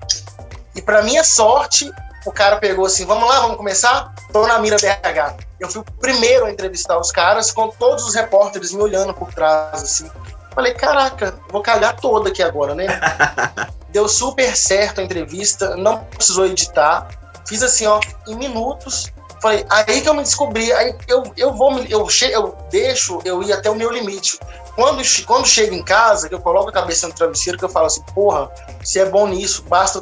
E 0.78 0.80
para 0.80 1.02
minha 1.02 1.24
sorte, 1.24 1.92
o 2.24 2.30
cara 2.30 2.58
pegou 2.58 2.86
assim, 2.86 3.04
vamos 3.04 3.28
lá, 3.28 3.40
vamos 3.40 3.56
começar. 3.56 4.14
Tô 4.32 4.46
na 4.46 4.60
mira 4.60 4.76
BH. 4.76 5.44
Eu 5.58 5.68
fui 5.68 5.80
o 5.80 5.84
primeiro 5.84 6.44
a 6.44 6.52
entrevistar 6.52 6.96
os 7.00 7.10
caras 7.10 7.50
com 7.50 7.68
todos 7.68 8.04
os 8.04 8.14
repórteres 8.14 8.72
me 8.72 8.80
olhando 8.80 9.12
por 9.12 9.34
trás 9.34 9.82
assim. 9.82 10.08
Falei, 10.54 10.72
caraca, 10.74 11.34
vou 11.50 11.62
cagar 11.62 11.96
toda 11.96 12.28
aqui 12.28 12.44
agora, 12.44 12.76
né? 12.76 12.86
Deu 13.90 14.08
super 14.08 14.56
certo 14.56 15.00
a 15.00 15.04
entrevista, 15.04 15.74
não 15.74 16.04
precisou 16.04 16.46
editar. 16.46 17.08
Fiz 17.44 17.60
assim, 17.60 17.84
ó, 17.88 17.98
em 18.28 18.36
minutos. 18.36 19.12
Falei, 19.40 19.64
aí 19.68 20.00
que 20.00 20.08
eu 20.08 20.14
me 20.14 20.22
descobri, 20.22 20.72
aí 20.72 20.94
eu, 21.06 21.22
eu 21.36 21.52
vou, 21.54 21.78
eu, 21.84 22.08
che, 22.08 22.26
eu 22.30 22.56
deixo 22.70 23.20
eu 23.24 23.42
ir 23.42 23.52
até 23.52 23.70
o 23.70 23.74
meu 23.74 23.90
limite. 23.90 24.38
Quando, 24.74 25.02
quando 25.26 25.46
chego 25.46 25.74
em 25.74 25.82
casa, 25.82 26.28
que 26.28 26.34
eu 26.34 26.40
coloco 26.40 26.68
a 26.70 26.72
cabeça 26.72 27.06
no 27.08 27.14
travesseiro, 27.14 27.58
que 27.58 27.64
eu 27.64 27.68
falo 27.68 27.86
assim, 27.86 28.02
porra, 28.14 28.50
você 28.82 29.00
é 29.00 29.04
bom 29.06 29.26
nisso, 29.26 29.62
basta, 29.64 30.00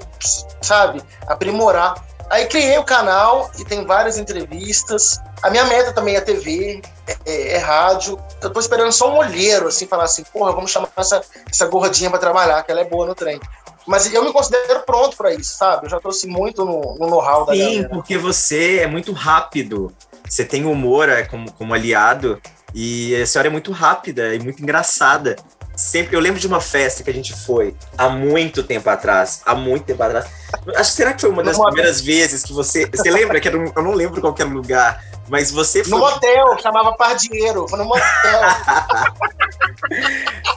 sabe, 0.62 1.02
aprimorar. 1.26 2.02
Aí 2.28 2.46
criei 2.46 2.76
o 2.78 2.84
canal 2.84 3.50
e 3.58 3.64
tem 3.64 3.84
várias 3.86 4.18
entrevistas. 4.18 5.20
A 5.42 5.50
minha 5.50 5.64
meta 5.64 5.92
também 5.92 6.16
é 6.16 6.20
TV, 6.20 6.82
é, 7.06 7.16
é- 7.24 7.52
é 7.52 7.58
rádio. 7.58 8.18
Eu 8.42 8.50
tô 8.50 8.58
esperando 8.58 8.90
só 8.92 9.10
um 9.10 9.18
olheiro, 9.18 9.68
assim, 9.68 9.86
falar 9.86 10.04
assim, 10.04 10.24
porra, 10.24 10.52
vamos 10.52 10.70
chamar 10.70 10.88
essa, 10.96 11.22
essa 11.50 11.66
gordinha 11.66 12.10
pra 12.10 12.18
trabalhar, 12.18 12.62
que 12.64 12.72
ela 12.72 12.80
é 12.80 12.84
boa 12.84 13.06
no 13.06 13.14
trem. 13.14 13.40
Mas 13.86 14.12
eu 14.12 14.24
me 14.24 14.32
considero 14.32 14.80
pronto 14.80 15.16
pra 15.16 15.32
isso, 15.32 15.56
sabe? 15.56 15.86
Eu 15.86 15.90
já 15.90 16.00
trouxe 16.00 16.26
muito 16.26 16.64
no, 16.64 16.96
no 16.98 17.06
know-how 17.08 17.46
da 17.46 17.52
Sim, 17.52 17.58
galera. 17.60 17.88
porque 17.90 18.18
você 18.18 18.78
é 18.78 18.86
muito 18.86 19.12
rápido. 19.12 19.92
Você 20.28 20.44
tem 20.44 20.64
humor 20.64 21.08
é, 21.08 21.22
como, 21.22 21.50
como 21.52 21.72
aliado. 21.72 22.40
E 22.74 23.14
a 23.14 23.24
senhora 23.26 23.48
é 23.48 23.50
muito 23.50 23.70
rápida 23.70 24.34
e 24.34 24.38
muito 24.40 24.60
engraçada. 24.62 25.36
sempre. 25.76 26.16
Eu 26.16 26.20
lembro 26.20 26.40
de 26.40 26.46
uma 26.46 26.60
festa 26.60 27.02
que 27.04 27.10
a 27.10 27.14
gente 27.14 27.32
foi 27.32 27.76
há 27.96 28.08
muito 28.08 28.62
tempo 28.62 28.90
atrás. 28.90 29.40
Há 29.46 29.54
muito 29.54 29.84
tempo 29.84 30.02
atrás. 30.02 30.26
Acho 30.74 30.90
que 30.90 30.96
será 30.96 31.12
que 31.12 31.20
foi 31.20 31.30
uma 31.30 31.42
das 31.42 31.58
primeiras 31.58 32.00
vezes 32.00 32.42
que 32.42 32.52
você. 32.52 32.86
Você 32.86 33.10
lembra 33.10 33.40
que 33.40 33.46
era 33.46 33.56
um, 33.56 33.70
eu 33.74 33.82
não 33.82 33.92
lembro 33.92 34.20
qual 34.20 34.34
era 34.38 34.48
o 34.48 34.52
lugar, 34.52 35.02
mas 35.28 35.50
você 35.50 35.82
foi. 35.84 35.90
No 35.90 35.98
motel, 35.98 36.58
chamava 36.58 36.92
Pardieiro. 36.94 37.66
Foi 37.68 37.78
no 37.78 37.84
motel. 37.84 38.40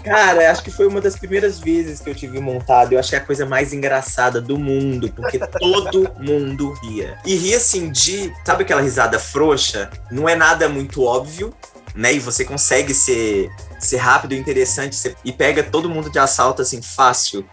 Cara, 0.04 0.52
acho 0.52 0.64
que 0.64 0.72
foi 0.72 0.88
uma 0.88 1.02
das 1.02 1.16
primeiras 1.16 1.60
vezes 1.60 2.00
que 2.00 2.10
eu 2.10 2.16
tive 2.16 2.40
montado. 2.40 2.94
Eu 2.94 3.00
achei 3.00 3.18
a 3.18 3.22
coisa 3.22 3.46
mais 3.46 3.74
engraçada 3.74 4.40
do 4.42 4.58
mundo, 4.58 5.12
porque 5.16 5.40
todo 5.40 6.12
mundo 6.20 6.74
ria. 6.84 7.18
E 7.26 7.36
ria 7.36 7.58
assim 7.58 7.90
de. 7.92 8.34
Sabe 8.46 8.64
aquela 8.64 8.82
risada 8.82 9.20
frouxa? 9.20 9.90
Não 10.12 10.28
é 10.28 10.36
nada 10.36 10.70
muito 10.70 11.04
óbvio, 11.04 11.54
né? 11.94 12.14
E 12.14 12.20
você 12.20 12.46
consegue 12.46 12.94
ser, 12.94 13.50
ser 13.80 13.98
rápido 13.98 14.34
e 14.34 14.38
interessante 14.40 14.96
você- 14.96 15.16
e 15.24 15.32
pega 15.32 15.64
todo 15.64 15.90
mundo 15.90 16.10
de 16.12 16.20
assalto 16.20 16.62
assim, 16.62 16.82
fácil. 16.82 17.48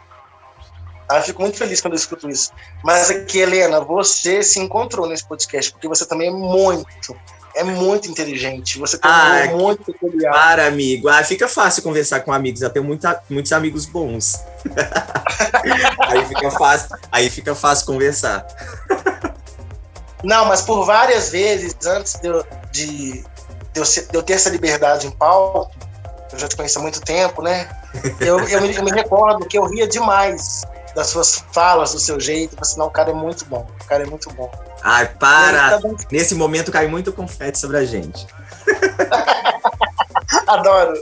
Ah, 1.08 1.18
eu 1.18 1.22
fico 1.22 1.40
muito 1.40 1.56
feliz 1.56 1.80
quando 1.80 1.94
eu 1.94 1.98
escuto 1.98 2.28
isso. 2.28 2.50
Mas 2.82 3.10
aqui, 3.10 3.38
Helena, 3.38 3.80
você 3.80 4.42
se 4.42 4.58
encontrou 4.58 5.06
nesse 5.06 5.24
podcast, 5.24 5.70
porque 5.70 5.86
você 5.86 6.04
também 6.04 6.28
é 6.28 6.32
muito, 6.32 7.16
é 7.54 7.62
muito 7.62 8.10
inteligente. 8.10 8.78
Você 8.78 8.98
tem 8.98 9.08
Ah, 9.10 9.48
um 9.52 9.58
muito 9.58 9.84
peculiar. 9.84 10.32
Para, 10.32 10.66
amigo. 10.66 11.08
Ah, 11.08 11.22
fica 11.22 11.46
fácil 11.46 11.82
conversar 11.82 12.20
com 12.20 12.32
amigos. 12.32 12.60
Eu 12.60 12.70
tenho 12.70 12.84
muita, 12.84 13.22
muitos 13.30 13.52
amigos 13.52 13.86
bons. 13.86 14.40
aí 16.00 16.24
fica 16.26 16.50
fácil. 16.50 16.96
Aí 17.12 17.30
fica 17.30 17.54
fácil 17.54 17.86
conversar. 17.86 18.44
Não, 20.24 20.46
mas 20.46 20.62
por 20.62 20.84
várias 20.84 21.30
vezes, 21.30 21.76
antes 21.86 22.14
de 22.14 22.26
eu, 22.26 22.44
de, 22.72 23.12
de 23.12 23.24
eu, 23.76 23.84
de 23.84 24.08
eu 24.12 24.22
ter 24.24 24.32
essa 24.32 24.50
liberdade 24.50 25.06
em 25.06 25.10
palco, 25.12 25.70
eu 26.32 26.38
já 26.38 26.48
te 26.48 26.56
conheço 26.56 26.80
há 26.80 26.82
muito 26.82 27.00
tempo, 27.00 27.42
né? 27.42 27.68
Eu, 28.20 28.40
eu, 28.40 28.60
me, 28.60 28.74
eu 28.74 28.82
me 28.82 28.90
recordo 28.90 29.46
que 29.46 29.56
eu 29.56 29.64
ria 29.66 29.86
demais 29.86 30.62
das 30.96 31.06
suas 31.08 31.44
falas, 31.52 31.92
do 31.92 32.00
seu 32.00 32.18
jeito. 32.18 32.56
Assim, 32.60 32.76
não, 32.78 32.86
o 32.86 32.90
cara 32.90 33.10
é 33.10 33.14
muito 33.14 33.44
bom. 33.44 33.68
O 33.80 33.84
cara 33.86 34.02
é 34.02 34.06
muito 34.06 34.28
bom. 34.32 34.50
Ai, 34.82 35.06
para. 35.06 35.78
tá 35.78 35.88
Nesse 36.10 36.34
momento 36.34 36.72
cai 36.72 36.88
muito 36.88 37.12
confete 37.12 37.58
sobre 37.58 37.76
a 37.76 37.84
gente. 37.84 38.26
Adoro. 40.48 40.94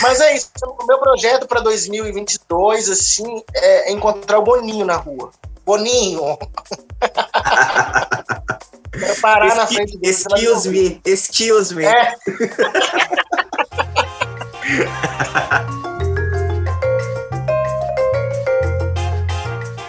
Mas 0.00 0.20
é 0.20 0.36
isso. 0.36 0.48
O 0.62 0.86
meu 0.86 0.98
projeto 1.00 1.46
para 1.48 1.60
2022, 1.60 2.88
assim, 2.88 3.42
é 3.54 3.90
encontrar 3.92 4.38
o 4.38 4.42
Boninho 4.42 4.86
na 4.86 4.96
rua. 4.96 5.30
Boninho! 5.64 6.38
Quero 8.96 9.20
parar 9.20 9.54
na 9.56 9.64
Excu- 9.64 9.74
frente 9.74 9.98
dele. 9.98 10.14
excuse 10.14 10.68
me, 10.70 11.00
excuse 11.04 11.74
me. 11.74 11.84
É. 11.84 12.14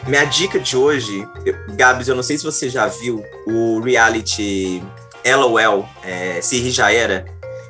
Minha 0.07 0.23
dica 0.25 0.59
de 0.59 0.77
hoje, 0.77 1.27
eu- 1.45 1.55
Gabs, 1.75 2.07
eu 2.07 2.15
não 2.15 2.23
sei 2.23 2.37
se 2.37 2.43
você 2.43 2.69
já 2.69 2.87
viu 2.87 3.23
o 3.45 3.79
reality 3.81 4.81
LOL, 5.25 5.87
é, 6.03 6.39
Se 6.41 6.57
Ri 6.59 6.71
Já 6.71 6.91
Era, 6.91 7.25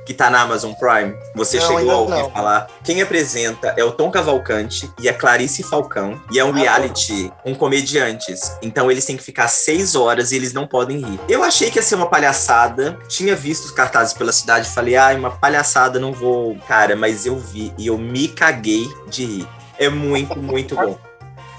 que 0.05 0.13
tá 0.13 0.29
na 0.29 0.41
Amazon 0.41 0.71
Prime. 0.73 1.13
Você 1.35 1.57
Não, 1.59 1.67
chegou 1.67 1.91
a 1.91 1.97
ouvir 1.97 2.11
não. 2.21 2.29
falar. 2.31 2.67
Quem 2.83 3.01
apresenta 3.01 3.73
é 3.75 3.83
o 3.83 3.91
Tom 3.91 4.09
Cavalcante 4.11 4.89
e 5.01 5.09
a 5.09 5.13
Clarice 5.13 5.63
Falcão. 5.63 6.21
E 6.31 6.39
é 6.39 6.45
um 6.45 6.51
Ah, 6.53 6.57
reality 6.59 7.33
com 7.43 7.53
comediantes. 7.55 8.55
Então 8.61 8.89
eles 8.91 9.03
têm 9.03 9.17
que 9.17 9.23
ficar 9.23 9.47
seis 9.49 9.95
horas 9.95 10.31
e 10.31 10.35
eles 10.37 10.53
não 10.53 10.65
podem 10.67 10.99
rir. 10.99 11.19
Eu 11.27 11.43
achei 11.43 11.69
que 11.71 11.77
ia 11.79 11.83
ser 11.83 11.95
uma 11.95 12.05
palhaçada. 12.09 12.97
Tinha 13.09 13.35
visto 13.35 13.65
os 13.65 13.71
cartazes 13.71 14.13
pela 14.13 14.31
cidade 14.31 14.67
e 14.67 14.71
falei, 14.71 14.95
ai, 14.95 15.17
uma 15.17 15.31
palhaçada, 15.31 15.99
não 15.99 16.13
vou. 16.13 16.55
Cara, 16.67 16.95
mas 16.95 17.25
eu 17.25 17.37
vi 17.37 17.73
e 17.77 17.87
eu 17.87 17.97
me 17.97 18.27
caguei 18.29 18.87
de 19.09 19.25
rir. 19.25 19.47
É 19.77 19.89
muito, 19.89 20.37
muito 20.39 20.75
bom. 20.75 20.97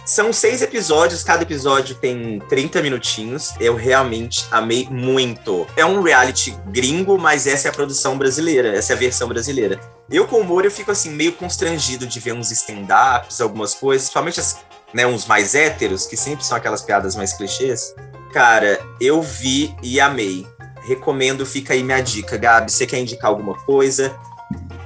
São 0.08 0.32
seis 0.32 0.62
episódios, 0.62 1.22
cada 1.22 1.42
episódio 1.42 1.94
tem 1.94 2.40
30 2.48 2.80
minutinhos. 2.80 3.52
Eu 3.60 3.76
realmente 3.76 4.46
amei 4.50 4.88
muito. 4.90 5.66
É 5.76 5.84
um 5.84 6.00
reality 6.00 6.58
gringo, 6.68 7.18
mas 7.18 7.46
essa 7.46 7.68
é 7.68 7.70
a 7.70 7.74
produção 7.74 8.16
brasileira, 8.16 8.74
essa 8.74 8.94
é 8.94 8.96
a 8.96 8.98
versão 8.98 9.28
brasileira. 9.28 9.78
Eu, 10.10 10.26
com 10.26 10.38
humor, 10.38 10.64
eu 10.64 10.70
fico 10.70 10.90
assim, 10.90 11.10
meio 11.10 11.32
constrangido 11.32 12.06
de 12.06 12.20
ver 12.20 12.32
uns 12.32 12.50
stand-ups, 12.50 13.38
algumas 13.42 13.74
coisas, 13.74 14.06
principalmente 14.06 14.40
as, 14.40 14.64
né, 14.94 15.06
uns 15.06 15.26
mais 15.26 15.54
héteros, 15.54 16.06
que 16.06 16.16
sempre 16.16 16.42
são 16.42 16.56
aquelas 16.56 16.80
piadas 16.80 17.14
mais 17.14 17.34
clichês. 17.34 17.94
Cara, 18.32 18.80
eu 18.98 19.20
vi 19.20 19.76
e 19.82 20.00
amei. 20.00 20.46
Recomendo, 20.84 21.44
fica 21.44 21.74
aí 21.74 21.82
minha 21.82 22.00
dica. 22.00 22.38
Gabi, 22.38 22.72
você 22.72 22.86
quer 22.86 22.98
indicar 22.98 23.28
alguma 23.28 23.52
coisa? 23.64 24.18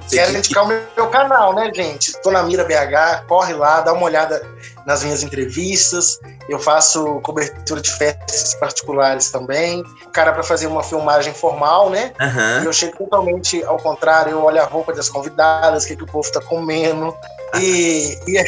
Você 0.05 0.17
Quero 0.17 0.37
indicar 0.37 0.65
o 0.65 0.67
meu 0.67 1.07
canal, 1.07 1.55
né, 1.55 1.71
gente? 1.73 2.11
Tô 2.21 2.29
na 2.29 2.43
Mira 2.43 2.65
BH, 2.65 3.25
corre 3.25 3.53
lá, 3.53 3.79
dá 3.79 3.93
uma 3.93 4.03
olhada 4.03 4.45
nas 4.85 5.03
minhas 5.03 5.23
entrevistas. 5.23 6.19
Eu 6.47 6.59
faço 6.59 7.19
cobertura 7.21 7.81
de 7.81 7.91
festas 7.91 8.53
particulares 8.55 9.31
também. 9.31 9.81
O 9.81 10.09
cara 10.09 10.31
para 10.31 10.43
fazer 10.43 10.67
uma 10.67 10.83
filmagem 10.83 11.33
formal, 11.33 11.89
né? 11.89 12.13
E 12.61 12.65
eu 12.65 12.73
chego 12.73 12.97
totalmente 12.97 13.63
ao 13.63 13.77
contrário, 13.77 14.31
eu 14.31 14.43
olho 14.43 14.61
a 14.61 14.65
roupa 14.65 14.93
das 14.93 15.09
convidadas, 15.09 15.85
o 15.85 15.87
que, 15.87 15.95
que 15.95 16.03
o 16.03 16.07
povo 16.07 16.29
tá 16.31 16.41
comendo. 16.41 17.15
E. 17.59 18.17
E, 18.27 18.43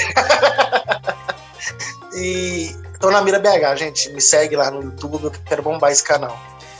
e 2.17 2.76
tô 3.00 3.10
na 3.12 3.21
Mira 3.21 3.39
BH, 3.39 3.78
gente. 3.78 4.10
Me 4.12 4.21
segue 4.21 4.56
lá 4.56 4.69
no 4.71 4.84
YouTube, 4.84 5.26
eu 5.26 5.32
quero 5.45 5.62
bombar 5.62 5.91
esse 5.91 6.04
canal. 6.04 6.38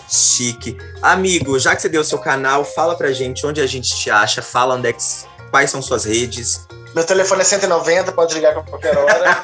Chique. 0.08 0.78
Amigo, 1.02 1.58
já 1.60 1.76
que 1.76 1.82
você 1.82 1.90
deu 1.90 2.02
o 2.02 2.06
seu 2.06 2.20
canal, 2.20 2.64
fala 2.64 2.96
pra 2.96 3.12
gente 3.12 3.46
onde 3.46 3.60
a 3.60 3.68
gente 3.68 3.96
te 3.96 4.12
acha, 4.12 4.42
fala 4.42 4.76
onde 4.76 4.90
é 4.90 4.94
que, 4.94 5.04
quais 5.50 5.72
são 5.72 5.82
suas 5.82 6.06
redes. 6.06 6.65
Meu 6.96 7.04
telefone 7.06 7.42
é 7.42 7.44
190, 7.44 8.14
pode 8.14 8.34
ligar 8.34 8.58
a 8.58 8.64
qualquer 8.64 8.98
hora. 8.98 9.44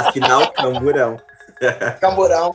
Afinal, 0.08 0.50
camburão. 0.52 1.20
Camburão. 2.00 2.54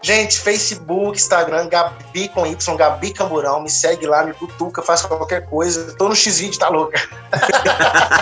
Gente, 0.00 0.38
Facebook, 0.38 1.18
Instagram, 1.18 1.68
Gabi 1.68 2.28
com 2.28 2.46
Y, 2.46 2.76
Gabi 2.76 3.12
Camburão. 3.12 3.62
Me 3.62 3.68
segue 3.68 4.06
lá, 4.06 4.22
me 4.22 4.32
cutuca, 4.32 4.80
faz 4.80 5.02
qualquer 5.02 5.44
coisa. 5.46 5.92
Tô 5.96 6.08
no 6.08 6.14
X-Video, 6.14 6.56
tá 6.56 6.68
louca. 6.68 7.00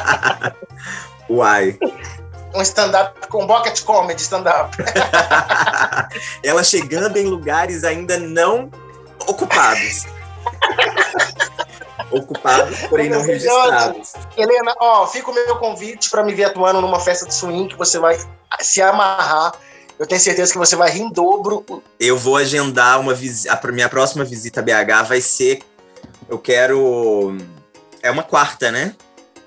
Uai. 1.28 1.78
Um 2.54 2.62
stand-up 2.62 3.26
com 3.28 3.46
bucket 3.46 3.82
comedy, 3.82 4.22
stand-up. 4.22 4.74
Ela 6.42 6.64
chegando 6.64 7.18
em 7.18 7.26
lugares 7.26 7.84
ainda 7.84 8.18
não 8.18 8.70
ocupados. 9.26 10.06
Ocupados, 12.12 12.80
porém 12.88 13.08
não 13.08 13.22
registrados. 13.24 14.12
Helena, 14.36 14.74
ó, 14.78 15.06
fica 15.06 15.30
o 15.30 15.34
meu 15.34 15.56
convite 15.56 16.10
para 16.10 16.22
me 16.22 16.34
ver 16.34 16.44
atuando 16.44 16.80
numa 16.80 17.00
festa 17.00 17.26
de 17.26 17.34
swing 17.34 17.68
que 17.68 17.78
você 17.78 17.98
vai 17.98 18.18
se 18.60 18.82
amarrar. 18.82 19.52
Eu 19.98 20.06
tenho 20.06 20.20
certeza 20.20 20.52
que 20.52 20.58
você 20.58 20.74
vai 20.74 20.90
rir 20.90 21.02
em 21.02 21.12
dobro. 21.12 21.64
Eu 21.98 22.16
vou 22.18 22.36
agendar 22.36 22.98
uma 22.98 23.14
visita. 23.14 23.58
A 23.62 23.72
minha 23.72 23.88
próxima 23.88 24.24
visita 24.24 24.60
a 24.60 24.62
BH 24.62 25.06
vai 25.06 25.20
ser. 25.20 25.60
Eu 26.28 26.38
quero. 26.38 27.36
É 28.02 28.10
uma 28.10 28.22
quarta, 28.22 28.70
né? 28.70 28.96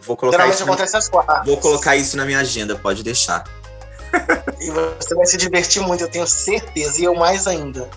Vou 0.01 0.15
colocar, 0.15 0.37
Geralmente 0.37 0.83
isso 0.83 0.93
na... 0.93 0.99
às 0.99 1.09
quatro. 1.09 1.45
Vou 1.45 1.57
colocar 1.57 1.95
isso 1.95 2.15
na 2.15 2.25
minha 2.25 2.39
agenda, 2.39 2.75
pode 2.75 3.03
deixar. 3.03 3.43
E 4.61 4.71
você 4.71 5.13
vai 5.13 5.25
se 5.25 5.35
divertir 5.35 5.81
muito, 5.81 6.01
eu 6.01 6.09
tenho 6.09 6.25
certeza. 6.25 7.01
E 7.01 7.03
eu 7.03 7.13
mais 7.13 7.45
ainda. 7.45 7.89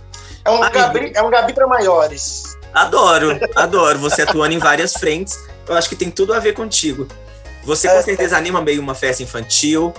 É 0.45 0.51
um, 0.51 0.63
Amigo. 0.63 0.73
Gabi, 0.73 1.13
é 1.15 1.23
um 1.23 1.31
Gabi 1.31 1.53
para 1.53 1.67
maiores. 1.67 2.58
Adoro, 2.75 3.39
adoro. 3.57 3.99
Você 3.99 4.23
atuando 4.23 4.55
em 4.55 4.59
várias 4.59 4.93
frentes. 4.95 5.39
Eu 5.67 5.77
acho 5.77 5.89
que 5.89 5.97
tem 5.97 6.11
tudo 6.11 6.33
a 6.35 6.39
ver 6.39 6.53
contigo. 6.55 7.07
Você 7.65 7.89
com 7.89 7.95
É. 7.97 8.03
certeza 8.03 8.37
anima 8.37 8.61
meio 8.61 8.81
uma 8.81 8.95
festa 8.95 9.23
infantil, 9.23 9.93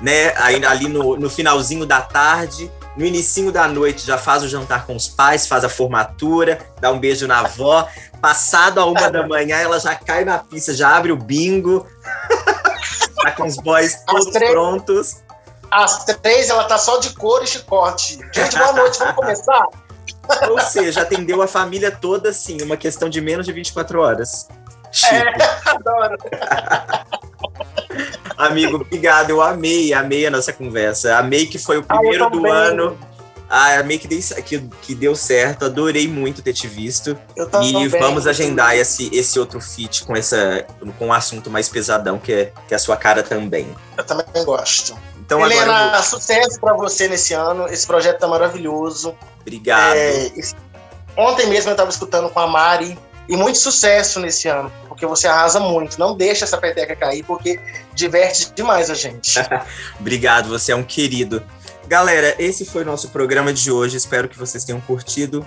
né? 0.00 0.32
Aí, 0.36 0.64
ali 0.64 0.88
no, 0.88 1.16
no 1.16 1.28
finalzinho 1.28 1.84
da 1.84 2.00
tarde, 2.00 2.70
no 2.96 3.04
inicinho 3.04 3.52
da 3.52 3.68
noite 3.68 4.06
já 4.06 4.16
faz 4.16 4.42
o 4.42 4.48
jantar 4.48 4.86
com 4.86 4.96
os 4.96 5.08
pais, 5.08 5.46
faz 5.46 5.64
a 5.64 5.68
formatura, 5.68 6.58
dá 6.80 6.90
um 6.90 6.98
beijo 6.98 7.26
na 7.26 7.40
avó. 7.40 7.86
Passado 8.20 8.80
a 8.80 8.86
uma 8.86 9.10
da 9.10 9.26
manhã, 9.26 9.56
ela 9.56 9.78
já 9.78 9.94
cai 9.94 10.24
na 10.24 10.38
pista, 10.38 10.72
já 10.72 10.96
abre 10.96 11.12
o 11.12 11.16
bingo. 11.16 11.86
tá 13.22 13.32
com 13.32 13.46
os 13.46 13.56
boys 13.56 14.02
todos 14.06 14.26
três- 14.32 14.50
prontos. 14.52 15.16
Às 15.70 16.04
três 16.04 16.48
ela 16.50 16.64
tá 16.64 16.78
só 16.78 16.98
de 16.98 17.10
couro 17.10 17.44
e 17.44 17.46
chicote. 17.46 18.18
Gente, 18.34 18.56
boa 18.58 18.72
noite, 18.72 18.98
vamos 18.98 19.14
começar? 19.14 19.62
Ou 20.50 20.60
seja, 20.60 21.02
atendeu 21.02 21.42
a 21.42 21.46
família 21.46 21.90
toda, 21.90 22.30
assim, 22.30 22.60
uma 22.62 22.76
questão 22.76 23.08
de 23.08 23.20
menos 23.20 23.46
de 23.46 23.52
24 23.52 24.00
horas. 24.00 24.48
Chique. 24.92 25.14
Adoro. 25.66 26.16
Amigo, 28.36 28.76
obrigado. 28.76 29.30
Eu 29.30 29.42
amei, 29.42 29.92
amei 29.92 30.26
a 30.26 30.30
nossa 30.30 30.52
conversa. 30.52 31.16
Amei 31.16 31.46
que 31.46 31.58
foi 31.58 31.78
o 31.78 31.84
Ah, 31.88 31.96
primeiro 31.98 32.30
do 32.30 32.36
também. 32.38 32.52
ano. 32.52 32.98
Ah, 33.48 33.80
amei 33.80 33.98
que 33.98 34.06
deu, 34.06 34.18
que, 34.44 34.60
que 34.80 34.94
deu 34.94 35.14
certo. 35.16 35.64
Adorei 35.64 36.06
muito 36.08 36.40
ter 36.40 36.52
te 36.52 36.66
visto. 36.68 37.18
Eu. 37.36 37.50
E 37.62 37.88
vamos 37.88 38.26
agendar 38.26 38.76
esse, 38.76 39.10
esse 39.12 39.38
outro 39.38 39.60
feat 39.60 40.04
com, 40.04 40.16
essa, 40.16 40.64
com 40.98 41.08
um 41.08 41.12
assunto 41.12 41.50
mais 41.50 41.68
pesadão, 41.68 42.18
que 42.18 42.32
é, 42.32 42.52
que 42.68 42.74
é 42.74 42.76
a 42.76 42.78
sua 42.78 42.96
cara 42.96 43.22
também. 43.22 43.68
Eu 43.98 44.04
também 44.04 44.24
gosto. 44.44 44.96
Então 45.30 45.46
Helena, 45.46 45.62
agora. 45.62 45.92
vou- 45.92 46.02
sucesso 46.02 46.60
pra 46.60 46.74
você 46.74 47.06
nesse 47.06 47.32
ano. 47.34 47.68
Esse 47.68 47.86
projeto 47.86 48.18
tá 48.18 48.26
maravilhoso. 48.26 49.14
Obrigado. 49.40 49.94
É, 49.96 50.30
Ontem 51.16 51.46
mesmo 51.46 51.70
eu 51.70 51.76
tava 51.76 51.90
escutando 51.90 52.28
com 52.30 52.40
a 52.40 52.46
Mari 52.46 52.98
E 53.28 53.36
muito 53.36 53.58
sucesso 53.58 54.18
nesse 54.18 54.48
ano, 54.48 54.72
porque 54.88 55.06
você 55.06 55.28
arrasa 55.28 55.60
muito. 55.60 56.00
Não 56.00 56.16
deixa 56.16 56.44
essa 56.44 56.58
peteca 56.58 56.96
cair, 56.96 57.22
porque 57.22 57.60
diverte 57.94 58.50
demais 58.56 58.90
a 58.90 58.94
gente. 58.94 59.38
Obrigado, 60.00 60.48
você 60.48 60.72
é 60.72 60.76
um 60.76 60.82
querido. 60.82 61.40
Galera, 61.86 62.34
esse 62.40 62.64
foi 62.64 62.82
o 62.82 62.84
nosso 62.84 63.10
programa 63.10 63.52
de 63.52 63.70
hoje. 63.70 63.96
Espero 63.96 64.28
que 64.28 64.36
vocês 64.36 64.64
tenham 64.64 64.80
curtido. 64.80 65.46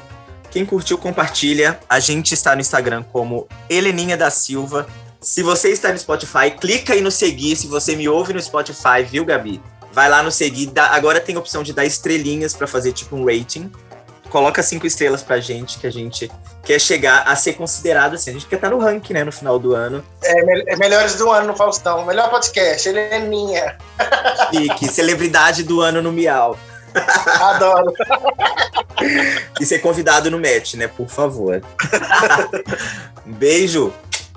Quem 0.50 0.66
curtiu, 0.66 0.98
compartilha. 0.98 1.78
A 1.90 2.00
gente 2.00 2.34
está 2.34 2.56
no 2.56 2.62
Instagram 2.62 3.04
como 3.04 3.50
Heleninha 3.70 4.16
da 4.16 4.30
Silva. 4.30 4.88
Se 5.20 5.44
você 5.44 5.70
está 5.70 5.92
no 5.92 5.98
Spotify, 5.98 6.52
clica 6.52 6.94
aí 6.94 7.02
no 7.02 7.12
seguir. 7.12 7.56
Se 7.58 7.68
você 7.68 7.98
me 7.98 8.08
ouve 8.08 8.34
no 8.34 8.42
Spotify, 8.42 9.04
viu, 9.10 9.26
Gabi? 9.26 9.62
Vai 9.94 10.10
lá 10.10 10.24
no 10.24 10.32
seguir. 10.32 10.68
Dá, 10.68 10.88
agora 10.88 11.22
tem 11.22 11.36
a 11.36 11.40
opção 11.40 11.64
de 11.64 11.72
dar 11.72 11.86
estrelinhas 11.86 12.54
para 12.54 12.68
fazer 12.68 12.92
tipo 12.92 13.16
um 13.16 13.26
rating. 13.26 13.72
Coloca 14.30 14.64
cinco 14.64 14.88
estrelas 14.88 15.22
pra 15.22 15.40
gente, 15.40 15.78
que 15.78 15.86
a 15.86 15.92
gente 15.92 16.32
quer 16.64 16.82
chegar 16.82 17.22
a 17.28 17.36
ser 17.36 17.54
considerado 17.54 18.16
assim. 18.16 18.32
A 18.32 18.34
gente 18.34 18.48
quer 18.48 18.56
estar 18.56 18.72
no 18.72 18.80
ranking, 18.80 19.14
né, 19.14 19.24
no 19.24 19.32
final 19.32 19.60
do 19.60 19.76
ano. 19.76 20.04
É, 20.24 20.74
é 20.74 20.76
melhores 20.76 21.14
do 21.16 21.32
ano 21.32 21.48
no 21.48 21.56
Faustão. 21.56 22.04
Melhor 22.06 22.32
podcast, 22.32 22.90
Heleninha. 22.90 23.78
Chique, 24.50 24.88
celebridade 24.88 25.62
do 25.62 25.82
ano 25.82 26.02
no 26.02 26.12
Miau. 26.12 26.58
Adoro. 27.42 27.94
e 29.60 29.66
ser 29.66 29.80
convidado 29.80 30.32
no 30.32 30.40
match, 30.40 30.76
né? 30.76 30.88
Por 30.88 31.08
favor. 31.08 31.62
um 33.26 33.34
beijo. 33.34 33.94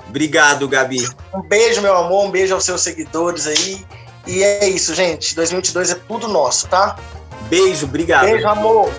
Obrigado, 0.09 0.69
Gabi. 0.69 1.09
Um 1.35 1.43
beijo, 1.43 1.81
meu 1.81 1.97
amor. 1.97 2.27
Um 2.27 2.31
beijo 2.31 2.55
aos 2.55 2.65
seus 2.65 2.83
seguidores 2.83 3.47
aí. 3.47 3.85
E 4.27 4.43
é 4.43 4.69
isso, 4.69 4.95
gente. 4.95 5.35
2022 5.35 5.91
é 5.91 5.95
tudo 5.95 6.29
nosso, 6.29 6.67
tá? 6.69 6.97
Beijo, 7.49 7.87
obrigado. 7.87 8.27
Beijo, 8.27 8.49
amor. 8.49 8.91